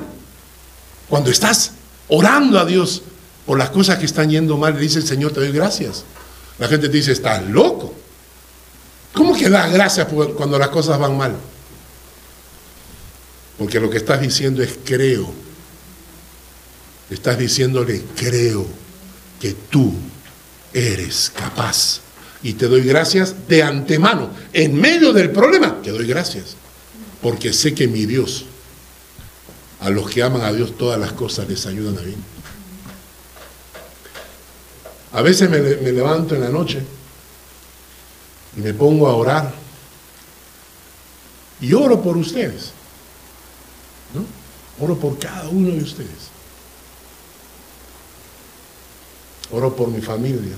Cuando 1.09 1.31
estás 1.31 1.73
orando 2.11 2.59
a 2.59 2.65
Dios 2.65 3.03
por 3.47 3.59
las 3.59 3.71
cosas 3.71 3.99
que 3.99 4.07
están 4.07 4.31
yendo 4.31 4.57
mal, 4.57 4.75
le 4.75 4.81
dice 4.81 4.99
el 4.99 5.07
Señor, 5.07 5.33
te 5.33 5.41
doy 5.41 5.53
gracias. 5.53 6.05
La 6.59 6.69
gente 6.69 6.89
te 6.89 6.97
dice, 6.97 7.13
estás 7.13 7.45
loco. 7.47 7.95
¿Cómo 9.13 9.35
que 9.35 9.49
das 9.49 9.73
gracias 9.73 10.07
cuando 10.37 10.59
las 10.59 10.69
cosas 10.69 10.99
van 10.99 11.17
mal? 11.17 11.35
Porque 13.59 13.81
lo 13.81 13.91
que 13.91 13.99
estás 13.99 14.21
diciendo 14.21 14.63
es 14.63 14.79
creo. 14.85 15.33
Estás 17.11 17.39
diciéndole, 17.39 18.05
creo 18.15 18.67
que 19.41 19.55
tú 19.69 19.93
eres 20.73 21.33
capaz 21.35 22.01
y 22.43 22.55
te 22.55 22.67
doy 22.69 22.83
gracias 22.83 23.49
de 23.49 23.63
antemano. 23.63 24.31
En 24.53 24.81
medio 24.81 25.13
del 25.13 25.31
problema, 25.31 25.81
te 25.83 25.91
doy 25.91 26.07
gracias. 26.07 26.57
Porque 27.21 27.53
sé 27.53 27.75
que 27.75 27.89
mi 27.89 28.07
Dios, 28.07 28.47
a 29.81 29.89
los 29.89 30.11
que 30.11 30.23
aman 30.23 30.43
a 30.43 30.53
Dios, 30.53 30.77
todas 30.77 31.01
las 31.01 31.13
cosas 31.13 31.49
les 31.49 31.65
ayudan 31.67 31.97
a 31.99 32.03
bien. 32.03 32.23
A 35.13 35.23
veces 35.23 35.49
me, 35.51 35.59
levanto 35.59 36.35
en 36.35 36.43
la 36.43 36.51
noche 36.51 36.83
y 38.57 38.61
me 38.61 38.75
pongo 38.75 39.09
a 39.09 39.17
orar 39.17 39.53
y 41.61 41.73
oro 41.73 42.01
por 42.03 42.17
ustedes. 42.17 42.73
¿no? 44.15 44.25
Oro 44.85 44.97
por 44.97 45.19
cada 45.19 45.49
uno 45.49 45.71
de 45.71 45.83
ustedes. 45.83 46.31
Oro 49.51 49.75
por 49.75 49.89
mi 49.89 50.01
familia. 50.01 50.57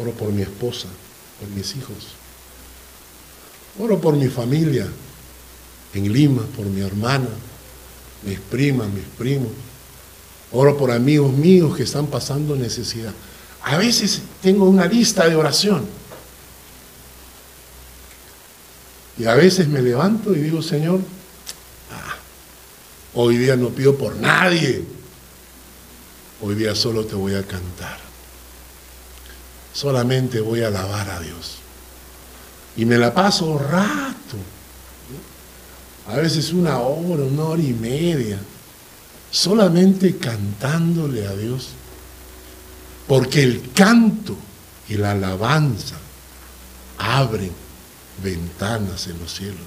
Oro 0.00 0.10
por 0.12 0.30
mi 0.30 0.42
esposa, 0.42 0.88
por 1.40 1.48
mis 1.50 1.74
hijos. 1.76 1.96
Oro 3.78 3.98
por 4.00 4.14
mi 4.14 4.28
familia 4.28 4.88
en 5.94 6.12
Lima, 6.12 6.42
por 6.56 6.66
mi 6.66 6.80
hermana, 6.80 7.28
mis 8.22 8.38
primas, 8.38 8.88
mis 8.88 9.04
primos. 9.18 9.50
Oro 10.52 10.76
por 10.76 10.90
amigos 10.90 11.32
míos 11.32 11.76
que 11.76 11.82
están 11.82 12.06
pasando 12.06 12.56
necesidad. 12.56 13.12
A 13.62 13.76
veces 13.76 14.20
tengo 14.42 14.64
una 14.64 14.86
lista 14.86 15.28
de 15.28 15.36
oración. 15.36 15.86
Y 19.18 19.24
a 19.24 19.34
veces 19.34 19.68
me 19.68 19.82
levanto 19.82 20.34
y 20.34 20.40
digo, 20.40 20.62
Señor, 20.62 21.00
ah, 21.90 22.14
hoy 23.14 23.36
día 23.36 23.56
no 23.56 23.68
pido 23.68 23.96
por 23.96 24.16
nadie. 24.16 24.84
Hoy 26.40 26.54
día 26.54 26.74
solo 26.74 27.04
te 27.04 27.14
voy 27.14 27.34
a 27.34 27.46
cantar 27.46 28.12
solamente 29.72 30.40
voy 30.40 30.62
a 30.62 30.68
alabar 30.68 31.10
a 31.10 31.20
Dios. 31.20 31.56
Y 32.76 32.84
me 32.84 32.98
la 32.98 33.12
paso 33.12 33.58
rato, 33.58 34.36
a 36.08 36.16
veces 36.16 36.52
una 36.52 36.78
hora, 36.78 37.24
una 37.24 37.44
hora 37.44 37.62
y 37.62 37.72
media, 37.72 38.38
solamente 39.30 40.16
cantándole 40.16 41.26
a 41.26 41.34
Dios. 41.34 41.68
Porque 43.06 43.42
el 43.42 43.72
canto 43.72 44.36
y 44.88 44.94
la 44.94 45.12
alabanza 45.12 45.96
abren 46.98 47.52
ventanas 48.22 49.06
en 49.06 49.18
los 49.18 49.32
cielos. 49.32 49.58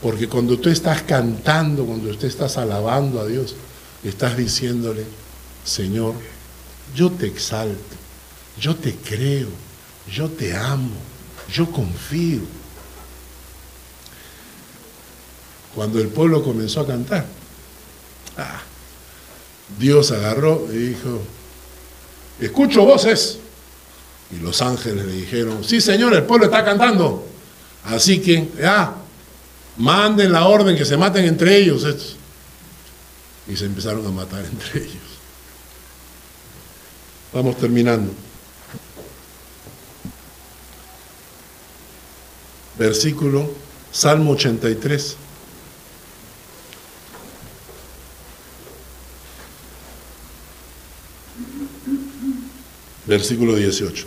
Porque 0.00 0.28
cuando 0.28 0.58
tú 0.58 0.68
estás 0.68 1.02
cantando, 1.02 1.84
cuando 1.84 2.14
tú 2.16 2.26
estás 2.26 2.58
alabando 2.58 3.20
a 3.20 3.26
Dios, 3.26 3.54
estás 4.02 4.36
diciéndole, 4.36 5.04
Señor, 5.64 6.14
yo 6.94 7.10
te 7.10 7.26
exalto, 7.26 7.96
yo 8.60 8.74
te 8.74 8.94
creo, 8.96 9.48
yo 10.12 10.28
te 10.28 10.56
amo, 10.56 10.90
yo 11.52 11.70
confío. 11.70 12.40
Cuando 15.74 15.98
el 15.98 16.08
pueblo 16.08 16.42
comenzó 16.42 16.80
a 16.80 16.86
cantar, 16.86 17.24
ah, 18.36 18.62
Dios 19.78 20.10
agarró 20.12 20.66
y 20.70 20.76
dijo, 20.76 21.22
escucho 22.40 22.84
voces. 22.84 23.38
Y 24.30 24.36
los 24.36 24.62
ángeles 24.62 25.04
le 25.04 25.12
dijeron, 25.12 25.62
sí 25.62 25.80
señor, 25.80 26.14
el 26.14 26.24
pueblo 26.24 26.46
está 26.46 26.64
cantando. 26.64 27.26
Así 27.84 28.20
que, 28.20 28.50
ya, 28.58 28.94
manden 29.76 30.32
la 30.32 30.46
orden 30.46 30.76
que 30.76 30.84
se 30.84 30.96
maten 30.96 31.24
entre 31.24 31.56
ellos 31.56 31.84
estos. 31.84 32.16
Y 33.48 33.56
se 33.56 33.66
empezaron 33.66 34.06
a 34.06 34.10
matar 34.10 34.44
entre 34.44 34.82
ellos. 34.82 35.12
Vamos 37.32 37.56
terminando. 37.56 38.12
Versículo, 42.78 43.50
Salmo 43.90 44.32
83. 44.32 45.16
Versículo 53.12 53.56
18. 53.56 54.06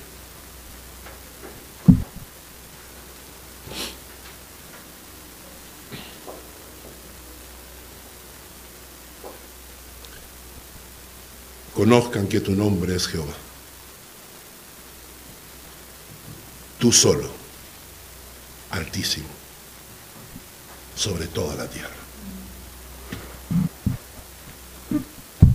conozcan 11.76 12.28
que 12.28 12.39
tu 12.41 12.53
nombre 12.53 12.95
es 12.95 13.06
Jehová. 13.06 13.34
Tú 16.80 16.91
solo, 16.91 17.30
altísimo, 18.72 19.28
sobre 20.95 21.28
toda 21.28 21.53
la 21.53 21.68
tierra. 21.68 21.93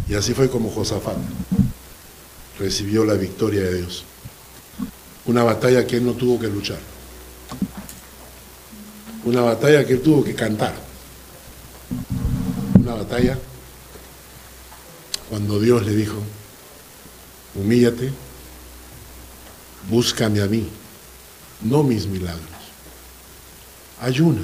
Y 0.09 0.15
así 0.15 0.35
fue 0.35 0.49
como 0.49 0.71
Josafat 0.71 1.17
recibió 2.61 3.05
la 3.05 3.15
victoria 3.15 3.63
de 3.63 3.79
Dios. 3.79 4.05
Una 5.25 5.43
batalla 5.43 5.87
que 5.87 5.97
él 5.97 6.05
no 6.05 6.13
tuvo 6.13 6.39
que 6.39 6.49
luchar. 6.49 6.79
Una 9.25 9.41
batalla 9.41 9.87
que 9.87 9.95
él 9.95 10.03
tuvo 10.03 10.23
que 10.23 10.35
cantar. 10.35 10.75
Una 12.79 12.95
batalla 12.95 13.39
cuando 15.31 15.59
Dios 15.59 15.87
le 15.87 15.95
dijo, 15.95 16.17
humíllate, 17.55 18.13
búscame 19.89 20.43
a 20.43 20.47
mí, 20.47 20.69
no 21.63 21.83
mis 21.83 22.07
milagros. 22.07 22.45
Ayuna. 24.01 24.43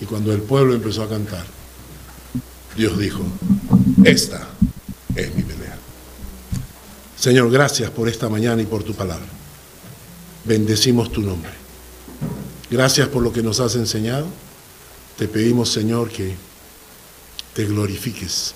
Y 0.00 0.04
cuando 0.04 0.32
el 0.32 0.42
pueblo 0.42 0.74
empezó 0.74 1.04
a 1.04 1.08
cantar, 1.08 1.46
Dios 2.76 2.98
dijo, 2.98 3.24
esta 4.04 4.48
es 5.14 5.34
mi. 5.34 5.43
Señor, 7.24 7.50
gracias 7.50 7.90
por 7.90 8.06
esta 8.06 8.28
mañana 8.28 8.60
y 8.60 8.66
por 8.66 8.82
tu 8.82 8.92
palabra. 8.92 9.24
Bendecimos 10.44 11.10
tu 11.10 11.22
nombre. 11.22 11.52
Gracias 12.70 13.08
por 13.08 13.22
lo 13.22 13.32
que 13.32 13.42
nos 13.42 13.60
has 13.60 13.76
enseñado. 13.76 14.26
Te 15.16 15.26
pedimos, 15.26 15.70
Señor, 15.70 16.10
que 16.10 16.34
te 17.54 17.64
glorifiques 17.64 18.52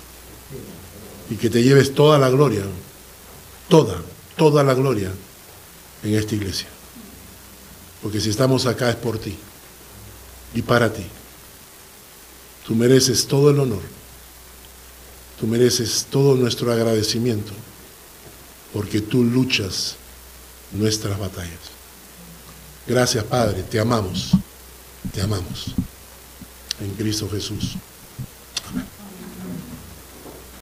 y 1.31 1.35
que 1.37 1.49
te 1.49 1.63
lleves 1.63 1.95
toda 1.95 2.19
la 2.19 2.29
gloria, 2.29 2.61
toda, 3.69 4.03
toda 4.37 4.63
la 4.63 4.75
gloria 4.75 5.11
en 6.03 6.13
esta 6.13 6.35
iglesia. 6.35 6.67
Porque 8.03 8.21
si 8.21 8.29
estamos 8.29 8.67
acá 8.67 8.91
es 8.91 8.97
por 8.97 9.17
ti 9.17 9.35
y 10.53 10.61
para 10.61 10.93
ti. 10.93 11.07
Tú 12.67 12.75
mereces 12.75 13.25
todo 13.25 13.49
el 13.49 13.59
honor. 13.61 13.81
Tú 15.39 15.47
mereces 15.47 16.05
todo 16.11 16.35
nuestro 16.35 16.71
agradecimiento 16.71 17.51
porque 18.73 19.01
tú 19.01 19.23
luchas 19.23 19.95
nuestras 20.71 21.17
batallas. 21.17 21.59
Gracias 22.87 23.23
Padre, 23.23 23.63
te 23.63 23.79
amamos, 23.79 24.31
te 25.13 25.21
amamos. 25.21 25.73
En 26.79 26.91
Cristo 26.91 27.29
Jesús. 27.29 27.75